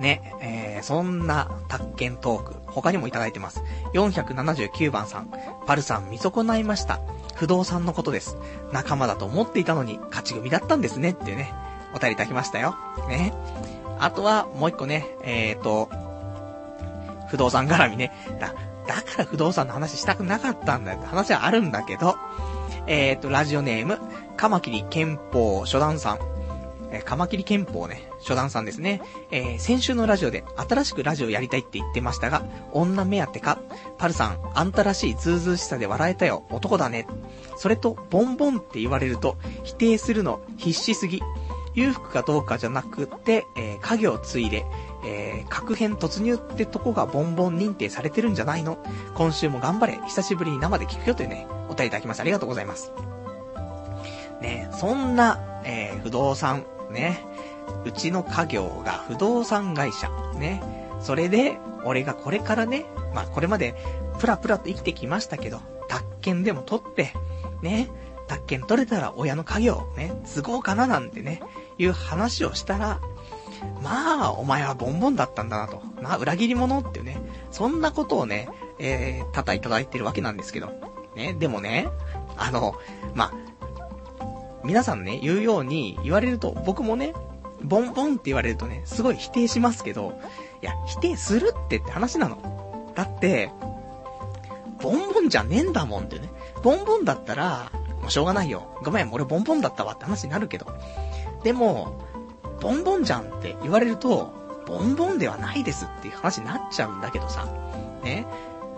[0.00, 3.62] ね、えー、そんな宅建トーク、他にもいただいてます。
[3.92, 5.30] 479番さん、
[5.66, 7.00] パルさん見損ないました。
[7.34, 8.38] 不動産のことです。
[8.72, 11.52] 仲間だと思っていたのに、勝ち組だったんですね、っていうね、
[11.94, 12.76] お便りいただきましたよ。
[13.08, 13.34] ね。
[13.98, 15.90] あとは、もう一個ね、えーと、
[17.28, 18.10] 不動産絡みね。
[18.40, 18.54] だ、
[18.86, 22.16] だから不動産の話したくなかったんだよって話はあるんだけど、
[22.86, 23.98] えっ、ー、と、ラジオネーム、
[24.36, 26.18] カマキリ拳法初段さん。
[26.92, 29.02] えー、カマキリ拳法ね、初段さんですね。
[29.32, 33.58] えー、先週のラジオで新しくラジオやりたいって言ってましたが、女目当てか？
[33.98, 37.06] パルさん、あんたらしいズーズーしさで笑えたよ、男だね。
[37.56, 41.20] それと、ボンボンって言われると、否定するの必死すぎ。
[41.74, 44.64] 裕福かどうかじゃなくて、えー、家業ついで、
[45.08, 48.76] えー、核変突入ってとこがボンボン認定されてるんじゃないの？
[49.14, 50.00] 今週も頑張れ。
[50.06, 52.22] 久しぶりに生で聞くよというね、お便りいただきました。
[52.22, 52.92] ありがとうございます。
[54.40, 57.24] ね、そんな、えー、不動産、ね、
[57.84, 60.62] うちの家業が不動産会社、ね、
[61.00, 62.84] それで、俺がこれからね、
[63.14, 63.74] まあこれまで、
[64.18, 67.12] プラプラと生きてきましたけど、宅建でも取って、
[67.62, 67.88] ね、
[68.26, 71.40] 宅建取れたら親の家業、ね、都合かななんてね、
[71.78, 73.00] いう話をしたら、
[73.82, 75.82] まあ、お前はボンボンだったんだなと。
[76.02, 77.18] まあ、裏切り者っていうね、
[77.50, 78.48] そんなことをね、
[78.78, 80.70] えー、叩いただいてるわけなんですけど。
[81.14, 81.88] ね、でもね、
[82.36, 82.74] あの、
[83.14, 83.32] まあ、
[84.64, 87.14] 皆さんね、言うように言われると、僕もね、
[87.62, 90.20] ボンボンって言われるとね、すごい否定しますけど、
[90.62, 92.92] いや、否定するってって話なの。
[92.94, 93.50] だって、
[94.80, 96.30] ボンボンじゃねえんだもんってね。
[96.62, 98.76] ボンボンだったら、もうしょうがないよ。
[98.82, 100.66] ごめん、俺ボンボンだったわって話になるけど。
[101.42, 102.05] でも、
[102.60, 104.32] ボンボンじゃんって言われると、
[104.66, 107.46] ボンボンではないですっていう話になっちゃうんだけどさ。
[108.02, 108.26] ね。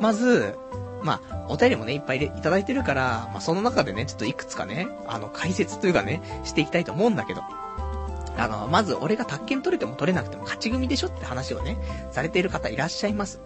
[0.01, 0.57] まず、
[1.03, 7.43] まあ、お便りもね、いっぱいいただいてるから、まあ、その中でね、ちょっといくつかね、あの、解説というかね、していきたいと思うんだけど。
[8.37, 11.79] あの、まず、俺が宅建取れても取れなくても勝ち組でしょって話をね、
[12.13, 13.41] されている方いらっしゃいます。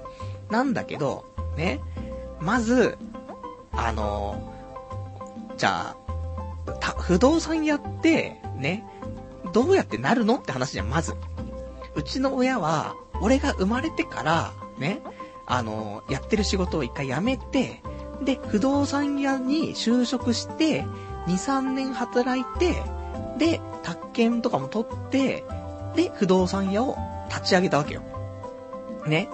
[0.50, 1.24] なんだけど、
[1.56, 1.80] ね、
[2.40, 2.98] まず、
[3.72, 4.52] あの、
[5.56, 8.84] じゃあ、不動産やって、ね、
[9.52, 11.14] どうやってなるのって話じゃん、まず。
[11.94, 15.02] うちの親は、俺が生まれてから、ね、
[15.46, 17.82] あの、やってる仕事を一回辞めて、
[18.22, 20.82] で、不動産屋に就職して、
[21.26, 22.82] 2、3年働いて、
[23.38, 25.44] で、宅建とかも取って、
[25.94, 26.96] で、不動産屋を
[27.28, 28.02] 立ち上げたわけよ。
[29.06, 29.28] ね。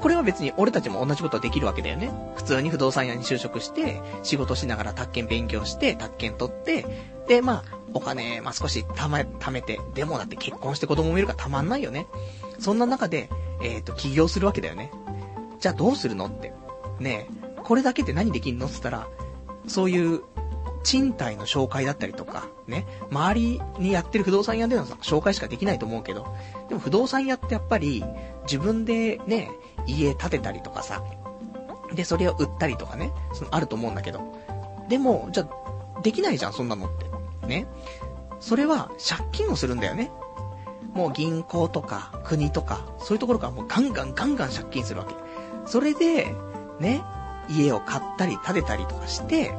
[0.00, 2.12] これは別に俺たちも同じことはできるわけだよね。
[2.36, 6.84] 普通に不動産屋に就職して、仕事しながら宅建勉強して、宅建取って、
[7.26, 12.06] で、まあ、お金、まあ、少したま、貯めて、でもだって結婚して子供もいるからたまんないよね。
[12.58, 13.30] そんな中で、
[13.62, 14.90] えっ、ー、と、起業するわけだよね。
[15.60, 16.52] じゃあどうするのって。
[16.98, 19.08] ねえ、これだけで何できんのって言ったら、
[19.66, 20.20] そういう、
[20.82, 26.26] 賃貸の紹介だったりとか、ね、周りにやってる不動産屋での紹介しかできないと思うけど、
[26.68, 28.04] でも不動産屋ってやっぱり、
[28.42, 29.50] 自分でね、
[29.86, 31.02] 家建てたりとかさ、
[31.94, 34.20] で、それを売ったりとかね、そのあると思うんだけど。
[34.88, 35.48] でも、じゃ
[35.96, 37.13] あ、できないじゃん、そんなのって。
[37.44, 37.66] ね。
[38.40, 40.10] それは、借金をするんだよね。
[40.94, 45.14] もう銀行とか、国とか、そういうところからもうガンガンガンガン借金するわけ。
[45.66, 46.34] それで、
[46.78, 47.02] ね、
[47.48, 49.54] 家を買ったり建てたりとかして、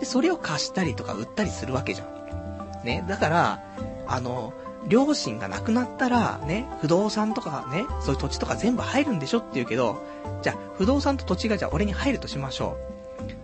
[0.00, 2.84] で、それを貸したりとか売ったりするわけじゃん。
[2.84, 3.62] ね、だから、
[4.06, 4.52] あの、
[4.88, 10.02] 両親が亡くなったら、ね、不動産とかね、そういう土地とか全部入るんでしょって言うけど、
[10.42, 12.76] じゃあ、不動産と土地がじゃあ俺に入るとしましょ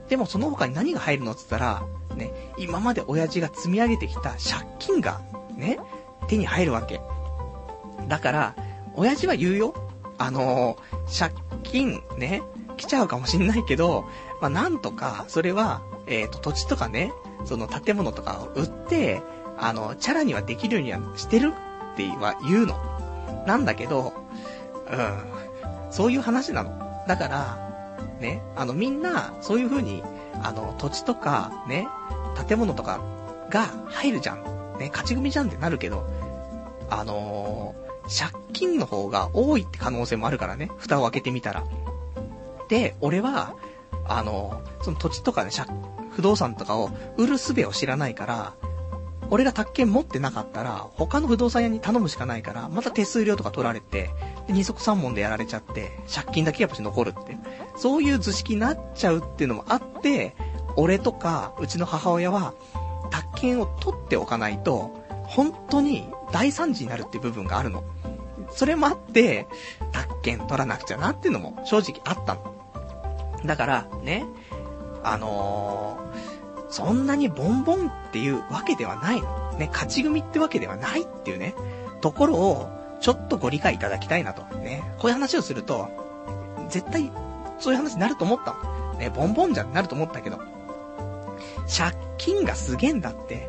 [0.07, 0.11] う。
[0.11, 1.82] でもその他に何が入るのって言ったら、
[2.18, 5.20] ね、今まで親父が積み上げてきた借金が、
[5.56, 5.78] ね、
[6.28, 7.00] 手に入るわけ。
[8.08, 8.54] だから、
[8.94, 9.74] 親父は言うよ。
[10.18, 12.42] あのー、借金、ね、
[12.76, 14.04] 来ちゃうかもしんないけど、
[14.40, 17.12] まあ、なんとか、それは、えっ、ー、と、土地とかね、
[17.44, 19.22] その建物とかを売って、
[19.56, 21.52] あの、チャラにはできるようにはしてる
[21.94, 22.76] っては言うの。
[23.46, 24.12] なんだけど、
[24.90, 27.04] うん、そういう話なの。
[27.06, 27.68] だから、
[28.20, 30.02] ね、あの、みんな、そういう風に、
[30.43, 31.89] あの、土地とか、ね、
[32.47, 33.01] 建物とか
[33.51, 34.45] が入るじゃん。
[34.78, 36.09] ね、勝ち組じゃんってなるけど、
[36.91, 41.64] あのー、借金の方が多いって可能性もあるからね、蓋を開けてみたら。
[42.68, 43.55] で、俺は、
[44.07, 45.51] あのー、その土地とかね、
[46.12, 48.55] 不動産とかを売る術を知らないから、
[49.30, 54.11] 俺が宅建持ってなかったら、他の不動産屋に頼むしかないから、また手数料とか取られて、
[54.47, 57.36] で二足三門でやられちゃって、借金だけやっぱし残るって。
[57.78, 60.34] そういう図式になっちゃうっていうのもあって、
[60.76, 62.54] 俺とか、うちの母親は、
[63.10, 67.84] 宅建を取っておかないと、本当に大惨事になるっていう部分があるの。
[68.50, 69.46] それもあって、
[69.92, 72.54] 宅建取らなくちゃなっていうのも正直あったの。
[73.44, 74.24] だから、ね、
[75.02, 76.38] あのー
[76.70, 79.52] そんなにボンボンっていうわけではないの。
[79.52, 81.54] ね、勝ち組ってわけではないっていうね、
[82.00, 82.68] ところを、
[83.00, 84.42] ちょっとご理解いただきたいなと。
[84.58, 85.88] ね、こういう話をすると、
[86.68, 87.10] 絶対、
[87.59, 88.94] そういう話になると思ったの。
[88.94, 90.38] ね、ボンボンじゃんなると思ったけど。
[91.68, 93.48] 借金がすげえんだって、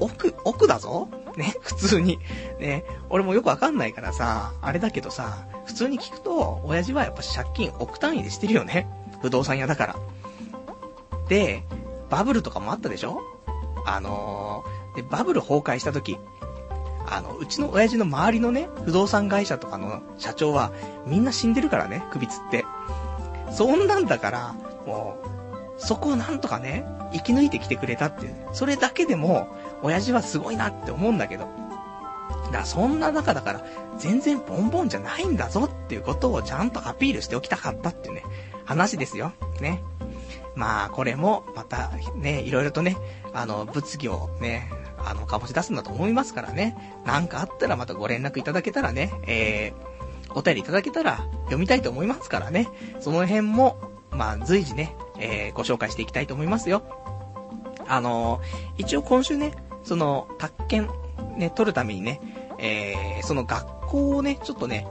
[0.00, 2.18] 奥、奥だぞね、普通に。
[2.58, 8.88] ね、俺もよくわかんないからさ、あれだけどさ、普通に聞くと、親父はやっぱ借金億単位でしてるよね。
[9.22, 9.96] 不動産屋だから。
[11.28, 11.62] で、
[12.08, 13.20] バブルとかもあったでしょ？
[13.86, 16.18] あのー、で、バブル崩壊した時、
[17.06, 20.72] あの、うちの親父の周りのね、不動産会社とかの社長は、
[21.06, 22.64] みんな死んでるからね、首つって。
[23.50, 24.54] そんなんだから、
[24.86, 29.48] もう、そこをなんとかね、生き抜いてきてくれたっていう、それだけでも、
[29.82, 31.48] 親父はすごいなって思うんだけど。
[32.46, 33.64] だからそんな中だから、
[33.98, 38.24] 全然ボンボンじゃないんだぞっていうことをちゃんとアピールしておきたかったっていうね、
[38.64, 39.32] 話ですよ。
[39.60, 39.82] ね。
[40.54, 42.96] まあ、これも、また、ね、いろいろとね、
[43.32, 46.76] あの、物議をね、あの、醸し出すんだと思いますからね。
[47.06, 49.89] なんかあったらまたご連絡いただけたらね、えー、
[50.34, 52.68] お便りいただけたら読みたいと思いますからね。
[53.00, 53.76] その辺も、
[54.10, 56.82] まあ、随時ね、えー、ご紹介していきたいと思いますよ。
[57.86, 58.42] あのー、
[58.78, 59.52] 一応今週ね、
[59.84, 60.90] その、宅建、
[61.36, 62.20] ね、取るためにね、
[62.58, 64.86] えー、その学校をね、ちょっとね、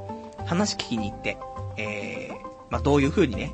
[0.45, 1.37] 話聞きに行って、
[1.77, 3.53] えー、まあ、どういう風にね、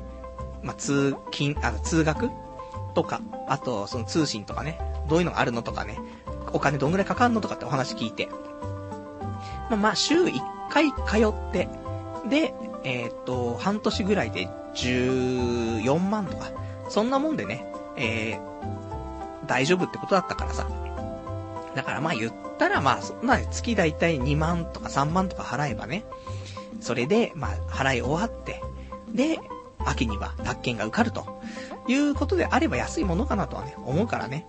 [0.62, 2.30] まあ、通勤、あの、通学？
[2.94, 5.98] とか、あと、その通信とかね、どういうのがあるのとかね、
[6.52, 8.28] お金どんぐらいかかんのとかってお話聞いて、
[9.70, 10.40] まあ、まあ、週1
[10.70, 10.96] 回通
[11.28, 11.68] って、
[12.28, 12.54] で、
[12.84, 16.50] えっ、と、半年ぐらいで14万とか、
[16.88, 20.68] そんなもんでね、えー、大丈夫ってことだったからさ。
[21.74, 26.04] だからまあ言ったらまあ、そんな月だいたい2万とか3万とか払えばね、
[26.80, 28.62] それで、まあ、払い終わって、
[29.12, 29.38] で、
[29.84, 31.40] 秋には宅建が受かると
[31.86, 34.46] いうことであれば安いものかなとはね、思うからね。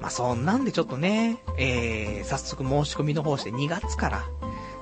[0.00, 4.24] まあ、そんなんでちょっとね、えー、早速申し込みの方して2月から、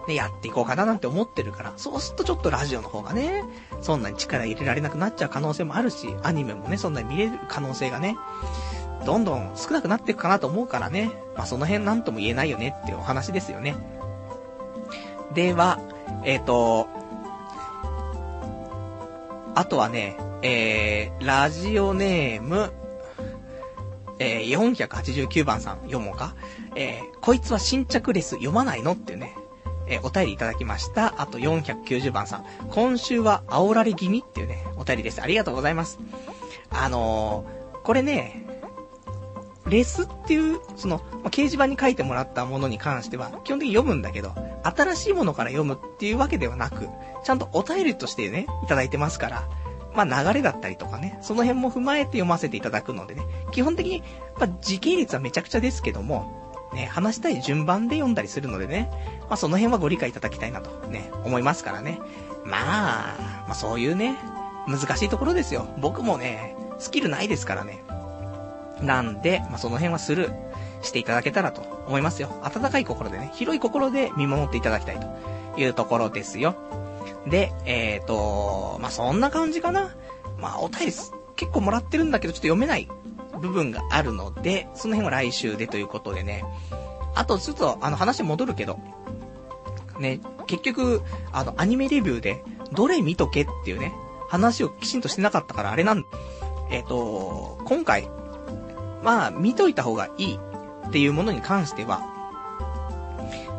[0.07, 3.45] ね、やっていこうかななんて思ってるから、そうするとちょっとラジオの方がね、
[3.81, 8.17] そんなに力入れられなくなっちゃう可能性もあるし、アニメもね、そんなに見れる可能性がね、
[9.05, 13.77] どんどん少なくなっていくかなと思うからね、まあ、その辺なんとも言えないよねっていうお話ですよね。
[15.35, 15.79] では、
[16.25, 16.89] えっ、ー、と、
[19.55, 22.73] あとはね、えー、ラジオネーム、
[24.19, 26.35] えー、489番さん読もうか。
[26.75, 29.37] えー、こいつは新着レス読まないのっていうね、
[29.87, 31.21] えー、お便りいただきました。
[31.21, 32.47] あと490番さん。
[32.71, 35.23] 今週は煽られ気味っていうね、お便りです。
[35.23, 35.99] ありがとうございます。
[36.71, 38.47] あのー、これね、
[39.69, 46.89] レスっていう、その、掲示板に書いてもらったものに関しては、基本的に読むんだけど、新しいものから読むっていうわけではなく、
[47.25, 49.49] ちゃんとお便りとしてね、いただいてますから、
[49.97, 54.03] まあ流れだったりとかね、その辺も踏まえて読ませていただくのでね、基本的に、
[54.39, 58.91] まあ時系列はめちゃくちゃですけども、ね、話したい順番で読んだりするのでね、
[59.23, 61.99] まあその辺はご理解いただきたいなとね、思いますからね。
[62.45, 64.17] まあ、まあそういうね、
[64.69, 65.67] 難しいところですよ。
[65.79, 67.83] 僕もね、スキルないですからね。
[68.83, 70.35] なんで、まあその辺はスルー
[70.83, 72.29] していただけたらと思いますよ。
[72.43, 76.55] 温かい心でね、広い心で見守っていただきたいというところですよ。
[77.27, 79.95] で、えっ、ー、と、まあ、そんな感じかな。
[80.39, 80.93] まあ、お便り
[81.37, 82.89] 結構もらってるんだけど、ちょっと読めない
[83.41, 86.45] 部分があるので、その辺は来週でということでね。
[87.15, 88.79] あと、ちょっと、あの、話戻るけど、
[89.99, 91.03] ね、結局、
[91.33, 92.43] あの、アニメレビューで、
[92.73, 93.93] どれ見とけっていうね、
[94.29, 96.05] 話をきちんとしてなかったからあれなん、
[96.71, 98.09] えっ、ー、と、今回、
[99.03, 100.39] まあ、見といた方がいい
[100.89, 102.03] っていうものに関しては、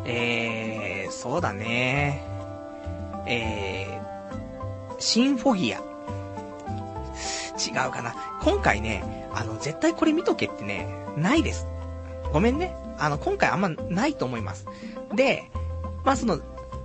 [0.04, 2.27] えー、そうだね。
[3.28, 5.78] えー、シンフォギア。
[7.58, 8.14] 違うかな。
[8.42, 11.66] 今回ね、あの、絶対これ見とけってね、ないです。
[12.32, 12.76] ごめんね。
[12.98, 14.66] あの、今回あんまないと思います。
[15.14, 15.50] で、
[16.04, 16.40] まあ、その、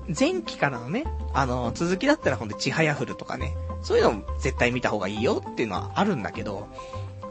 [0.07, 6.67] 前期からのね、あの、続きだったらほんと、ちはやふるとかね、そういうの絶対見た方がいいよっていうのはあるんだけど、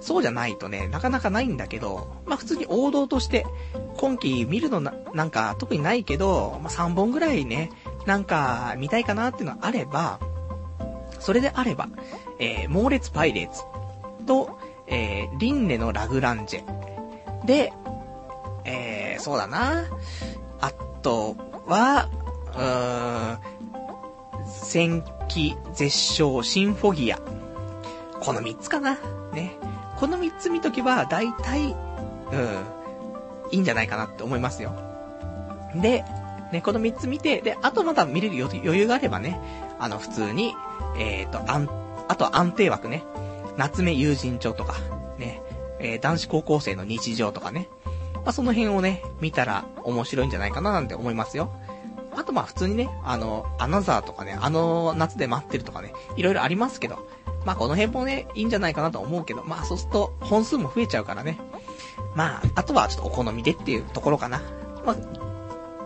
[0.01, 3.47] そうじゃないとね、なかなかないんだけど、まあ、普通に王道として、
[3.97, 7.71] 今期見るのな、なんか特にないけど、まあ、3本ぐらいね、
[8.07, 10.19] なんか、見たいかなっていうのがあれば、
[11.19, 11.89] それであれば、
[12.39, 13.63] えー、猛烈パイレーツ
[14.27, 17.47] と、えー、リンネのラグランジェ。
[17.47, 17.73] で、
[18.65, 19.85] えー、そうだな。
[20.61, 20.73] あ
[21.03, 21.37] と
[21.67, 22.09] は、
[22.55, 23.39] うーん、
[24.47, 27.19] 戦記絶唱シンフォギア。
[28.21, 28.99] この3つかな。
[29.33, 29.53] ね。
[29.97, 32.65] この3つ見とけば、大体、うん、
[33.53, 34.73] いいんじゃないかなって思いますよ。
[35.77, 36.05] で、
[36.53, 39.41] ね、この3つ見て、で、あとまだ見れる余裕があればね、
[39.79, 40.55] あの、普通に、
[40.99, 41.69] えっ、ー、と、あん、
[42.09, 43.05] あと安定枠ね、
[43.57, 44.75] 夏目友人帳とか、
[45.19, 45.43] ね、
[45.81, 47.69] えー、男子高校生の日常とかね、
[48.15, 51.53] まあ、その辺をね、見たら面白いんじゃないかななんて思いますよ。
[52.15, 57.09] あとまあ普通にね、あの、アナザーとかね、あの夏で待ってるとかね、いろいろありますけど、
[57.47, 61.39] まあこの辺もね、いいんじゃないかなと思うけど、まあそうすると本数も増えちゃうからね。
[62.15, 64.43] まあ、あとはちょっとお好みでっていうところかな。
[64.85, 64.97] まあ、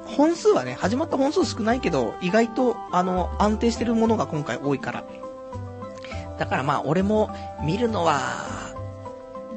[0.07, 5.05] 本数はね、始まった本数少ないけど、意外と、あの、安定してるものが今回多いから。
[6.39, 7.31] だからまあ、俺も
[7.65, 8.75] 見るのは、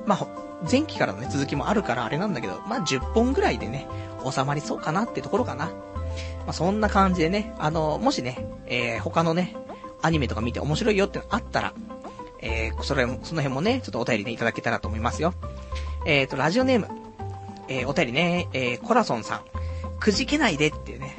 [0.06, 0.28] まあ、
[0.70, 3.88] 前期からのね、続きもあるからあれなんだけど、まあ、10本ぐらいでね、
[4.30, 5.68] 収まりそうかなってところかな。
[5.68, 5.72] ま
[6.48, 9.56] あ、そんな感じでね、あの、もしね、えー、他のね、
[10.02, 11.74] アニメとか見て面白いよってのあったら、
[12.42, 15.34] えー、それも、その辺もね、ちょっとお便りね、いただけたらと思いますよ。
[16.06, 16.88] えーと、ラジオネーム、
[17.68, 19.42] えー、お便りね、えー、コラソンさん、
[20.00, 21.16] くじけないでっていうね、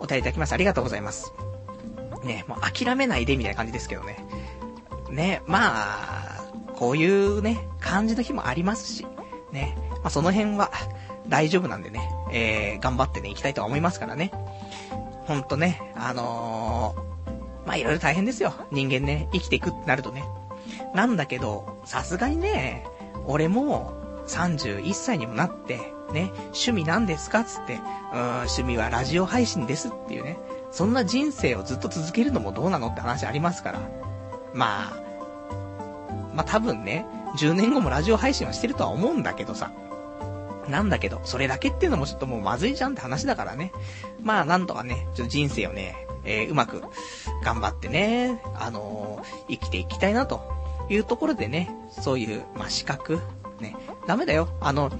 [0.00, 0.54] お便りいただきました。
[0.54, 1.32] ありがとうございます。
[2.24, 4.24] ね、もう諦めないでみたいな感じですけどね。
[5.10, 9.06] ね、まあ、こういうね、感じの日もありますし、
[9.52, 10.70] ね、まあその辺は
[11.28, 12.00] 大丈夫なんでね、
[12.32, 14.30] えー、頑張ってね、行きたいとは思いますからね。
[15.26, 18.54] ほんとね、あのー、まあいろいろ大変ですよ。
[18.70, 20.24] 人間ね、生きていくってなるとね。
[20.94, 22.84] なんだけど、さすがにね、
[23.26, 23.92] 俺も
[24.26, 27.44] 31歳にもなって、ね、趣味なんですか？
[27.44, 27.80] つって、
[28.12, 30.38] うん、趣味はラジオ配信ですっていうね、
[30.70, 33.80] そんな人生をずっと続けるのもどうなのって話ありますから。
[34.52, 34.96] まあ、
[36.34, 37.06] まあ多分ね、
[37.38, 39.70] 10年後もラジオ配信はしてるとは思うんだけどさ。
[40.68, 43.72] なんだけど、それだけっていうのもちょっともうまずいじゃんって話だからね。
[44.22, 46.82] まあなんとかね、ちょっと人生をね、えー、うまく
[47.42, 50.42] 頑張ってね、あのー、生きていきたいなと
[50.88, 53.20] いうところでね、そういう、まあ資格、
[53.58, 53.74] ね、
[54.06, 54.48] ダメだよ。
[54.60, 54.90] あの、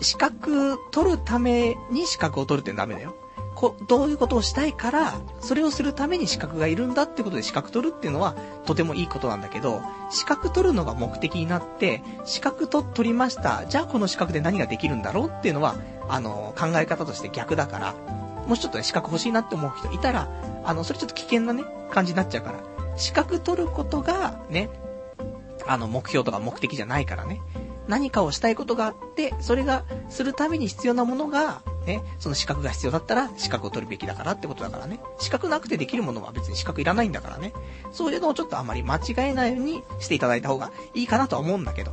[0.00, 3.16] 資格取るために資格を取るってダメだよ。
[3.54, 8.34] こ、どういうことをしたいから、それをするために資格がいるんだってことで資格取るっていうのは、
[8.66, 9.80] とてもいいことなんだけど、
[10.10, 13.64] 資格取るのが目的になって、資格と取りました。
[13.66, 15.76] じゃあこの資格で何ができるんだろうっていうのは、
[16.08, 17.94] あの、考え方として逆だから、
[18.46, 20.28] もしちょっとね、資格欲しいなって思う人いたら、
[20.64, 22.58] あの、それちょっと危険なね、感じになっちゃうから、
[22.96, 24.68] 資格取ることが、ね、
[25.66, 27.40] あの、目標とか目的じゃないからね。
[27.88, 35.00] 何かをしたいことがあって、それがするために必要なものが、ね、その資格が必要だったら資格を取るべきだからってことだからね。
[35.18, 37.52] 資格なくてできるものは別に資格いらないんだからね。
[37.92, 41.92] そういうのをちょっとあまり間違えないようにしていただいた方がいいかなとは思うんだけど。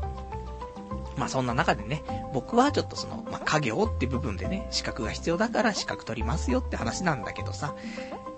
[1.17, 7.75] まあそんな中でね、僕はちょっとその、まあ家業って部分でね、資格が必要だから資格取りますよって話なんだけどさ。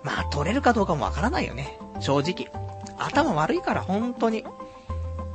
[0.02, 1.78] まあ取れるかどうかもわからないよね。
[2.00, 2.50] 正直。
[2.98, 4.44] 頭悪いから本当に。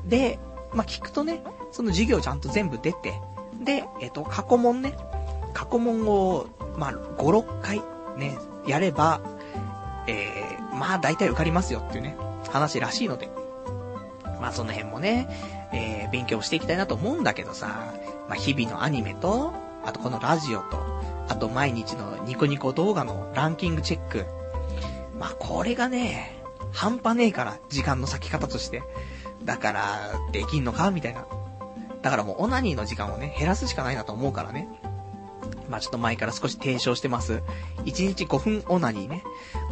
[0.05, 0.37] で、
[0.73, 3.19] まあ聞くとね、その授業ちゃんと全部出て、
[3.61, 4.95] で、えっ、と、過去問ね、
[5.53, 6.47] 過去問を、
[6.77, 7.81] まあ、5、6回
[8.17, 9.21] ね、やれば、
[10.07, 12.15] えー、まあ大体受かりますよっていうね、
[12.49, 13.29] 話らしいので。
[14.39, 15.27] まあその辺もね、
[15.73, 17.93] えー、勉強していきたいなと思うんだけどさ、
[18.27, 19.53] まあ日々のアニメと、
[19.85, 20.77] あとこのラジオと、
[21.27, 24.25] あと毎日のニコニコ動画のランキングチェック。
[25.17, 26.41] まあこれがね、
[26.71, 28.81] 半端ねえから、時間の割き方として。
[29.49, 31.25] だから、できんのかみたいな。
[32.03, 34.69] だからもうオナニーの時間をね、減らすしかないなと思うからね。
[35.67, 37.41] まあちょっと前から少し提唱してます。
[37.85, 39.23] 1日5分オナニーね。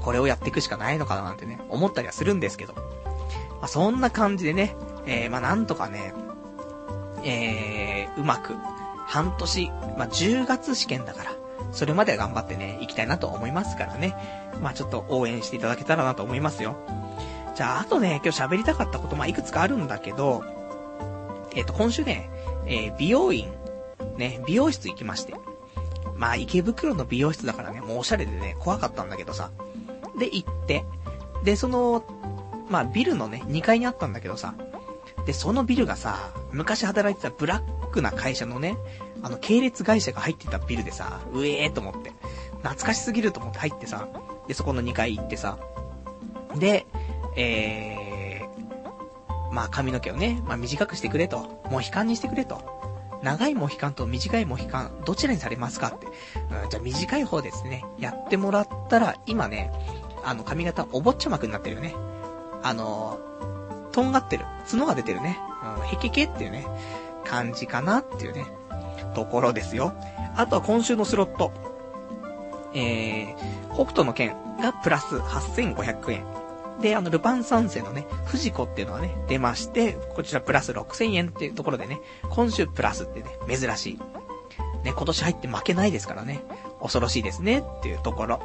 [0.01, 2.73] これをやっていくしかないのかななんてね、思ったりはするんですけど。
[2.73, 4.75] まあそんな感じでね、
[5.05, 6.11] えー、まあなんとかね、
[7.23, 8.55] えー、うまく、
[9.05, 11.35] 半年、まあ10月試験だから、
[11.71, 14.15] それまでは頑張ってね、行きたいなと思いますからね。
[14.59, 16.77] まあちょっと応援していただけたらなと思いますよ。
[17.57, 20.43] じゃあ、あとね、今日喋りたかったこと、まあいくつかあるんだけど、
[21.55, 22.29] えっ、ー、と、今週ね、
[22.67, 23.51] えー、美容院、
[24.15, 25.33] ね、美容室行きまして。
[26.15, 29.49] まあ、池袋の美容室だからね、もうおしゃれでね、怖かったんだけどさ。
[30.19, 30.85] で、行って、
[31.43, 32.03] で、その、
[32.69, 34.53] まあ、ビルのね、2階にあったんだけどさ。
[35.25, 38.77] で、そのビルがさ、昔働いてたブラックな会社のね、
[39.23, 42.11] あの、系列会社が入ってたビルでさ、うえーと思って。
[42.61, 44.07] 懐かしすぎると思って入ってさ、
[44.47, 45.57] で、そこの2階行ってさ。
[46.55, 46.85] で、
[47.37, 51.61] えー、まあ髪の毛をね、まあ短くしてくれと。
[51.69, 52.77] モヒカンにしてくれと。
[53.23, 56.07] 長いモヒカンと短いモヒカン、どちらにされますかって。
[56.07, 57.85] うん、じゃあ短い方ですね。
[57.97, 59.71] やってもらったら、今ね、
[60.23, 61.95] あの髪型お坊ちゃまくになってるよね。
[62.63, 63.19] あの、
[63.91, 64.45] とんがってる。
[64.69, 65.39] 角が出てるね。
[65.79, 66.65] うん、へけけっていうね、
[67.23, 68.45] 感じかなっていうね、
[69.15, 69.93] ところですよ。
[70.35, 71.51] あとは今週のスロット。
[72.73, 76.46] えー、北斗の剣がプラス8500円。
[76.81, 81.99] で、あの、ルパン三世のね、藤子っていうのはね、出まして、こちらプラス6000円っていうところでね、
[82.29, 83.99] 今週プラスってね、珍しい。
[84.83, 86.41] ね、今年入って負けないですからね、
[86.81, 88.41] 恐ろしいですねっていうところ。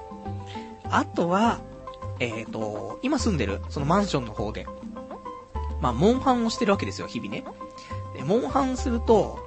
[0.84, 1.60] あとは、
[2.20, 4.66] えっ、ー、と、今住んでる、そのマンションの方で、
[5.80, 7.44] まあ、モンハンをしてるわけですよ、日々ね。
[8.14, 9.38] で、モンハンすると、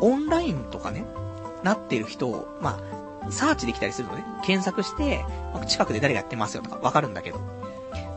[0.00, 1.04] オンラインとかね、
[1.62, 2.80] なってる人を、ま
[3.22, 4.24] あ、サーチできたりするのね。
[4.42, 5.24] 検索して、
[5.66, 7.38] 近くで誰がやってますよとかわかるんだけど。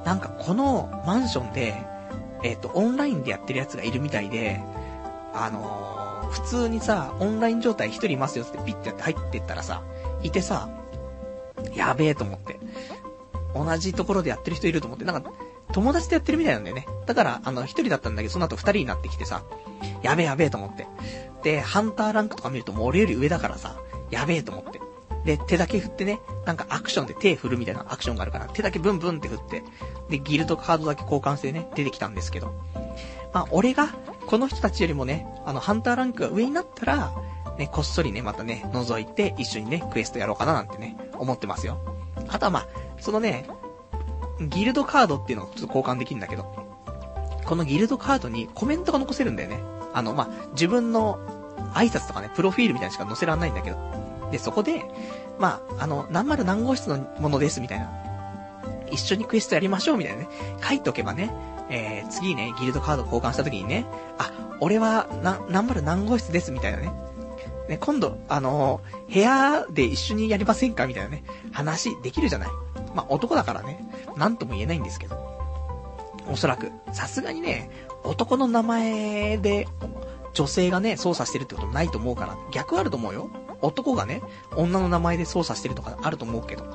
[0.08, 1.76] なんかこのマンションで、
[2.42, 4.62] えっ、ー、と、オンラインでやってるやつがいるみたいで、
[5.34, 9.84] あのー、普通にさ、オンライン状態一人いますよってピッてやって入ってったらさ、
[10.24, 10.70] いてさ、
[11.76, 12.58] やべえと思って。
[13.54, 15.30] 同じところでやってる人いると思って、なんか、
[15.74, 16.88] 友達とやってるみたいなんだよね。
[17.06, 19.44] だから、あの、一人だったんだけど、その後二人になってきてさ、
[20.04, 20.88] やべえやべえと思って。
[21.44, 23.76] で、ハンターランクとか見るともう俺より上だからさ、
[24.10, 24.80] やべえと思って。
[25.28, 29.62] で、手だけ振ってね、なんかアクションで手振るみたいなアクションがあるから、手だけブンブンって振って、
[30.10, 32.54] で、ギルドカードだけ交換してね、出てきたんですけど。
[33.34, 33.90] まあ、俺が、
[34.26, 37.12] この人たちよりもね、あの、ハンターランクが上になったら、
[37.58, 41.78] ね、こっそりね、またね、覗いて、一緒にね、クエストやろうかななんてね、思ってますよ。
[42.30, 42.68] あとはまあ、
[43.02, 43.49] そのね、
[44.40, 46.44] ギルドカードっていうのをちょっと交換できるんだけど、
[47.44, 49.60] このギルドカードにコメントが残せるんだよね。
[49.94, 51.20] あの、まあ、自分の
[51.74, 53.98] 挨拶とかね、プロフィールみたいなしか載せらんないんだけど。
[54.32, 54.86] で、そこで、
[55.39, 57.91] まあ、あの、何丸何号室のものですみたいな。
[58.91, 60.30] 一緒にクエストやりましょうみたいなね。
[60.68, 61.31] 書いておけばね、
[61.69, 63.85] えー、次ね、ギルドカード交換した時にね、
[64.18, 66.91] あ、俺は、な、何丸何号室ですみたいなね。
[67.68, 72.49] ね、今度、あのー、部屋で一緒にやりませんかみたいなね、話できるじゃない。
[72.95, 73.85] まあ、男だからね、
[74.15, 75.38] なんとも言えないんですけど。
[76.30, 77.69] おそらく、さすがにね、
[78.03, 79.68] 男の名前で、
[80.34, 83.30] 女性がね、操作してるってことないと思うから、逆あると思うよ。
[83.62, 84.22] 男がね、
[84.56, 86.66] 女の名前で操作してるとかあると思うけど。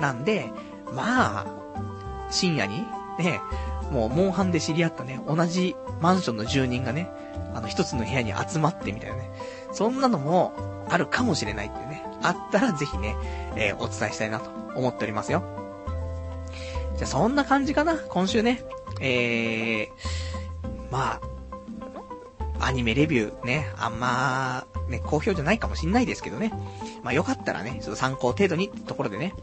[0.00, 0.50] なんで、
[0.94, 1.46] まあ、
[2.30, 2.84] 深夜に、
[3.18, 3.40] ね、
[3.90, 7.10] もう、モンハンで知り合ったね、同じマンションの住人がね、
[7.54, 9.30] あの、一つの部屋に集まってみたいなね。
[9.72, 10.52] そんなのも、
[10.88, 12.04] あるかもしれないっていうね。
[12.22, 13.16] あったらぜひね、
[13.56, 15.42] えー、お伝えしたいなと思っておりますよ。
[16.96, 18.62] じゃ、そんな感じかな今週ね。
[19.00, 19.90] えー、
[20.90, 21.20] ま
[22.58, 26.52] あ、アニメレビューね、あんま、ね、好評じゃないかもしんないですけどね。
[27.02, 29.34] まあ、よかったらね、ちょっと参考程度にってところでね。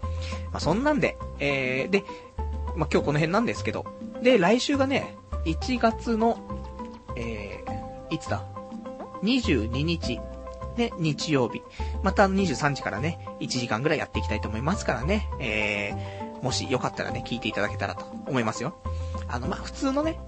[0.52, 2.04] まあ、そんなんで、えー、で、
[2.76, 3.86] まあ、今日この辺なんですけど。
[4.22, 6.38] で、来週がね、1月の、
[7.16, 8.46] えー、いつだ
[9.24, 10.20] ?22 日。
[10.78, 11.64] ね、日曜日。
[12.04, 15.28] また23時からね、1時間ぐらいやっていきたいと思いますからね。
[15.40, 18.80] えー、もしよかったらね、聞いていただけたらと思いますよ。
[19.28, 20.20] あの、まあ、普通のね、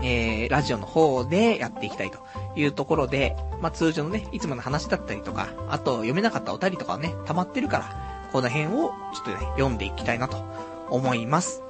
[0.00, 2.18] えー、ラジオの方でやっていきたいと
[2.56, 10.44] いうところで、まあ、通常のね、いつもの話だったりとか、あと読めなかったお便りとかね、溜まってるから、この辺をちょっとね、読んでいきたいなと
[10.90, 11.62] 思います。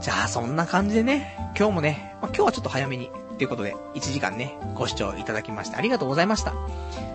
[0.00, 6.54] じゃあ、そんな感じでね、今日もね、まあ、今日はちょっと早めに、ということで、1時間ね、ご視聴いただきましてありがとうございました。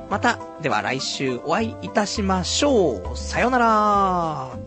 [0.09, 3.17] また、では来週お会いいたしましょう。
[3.17, 4.66] さよなら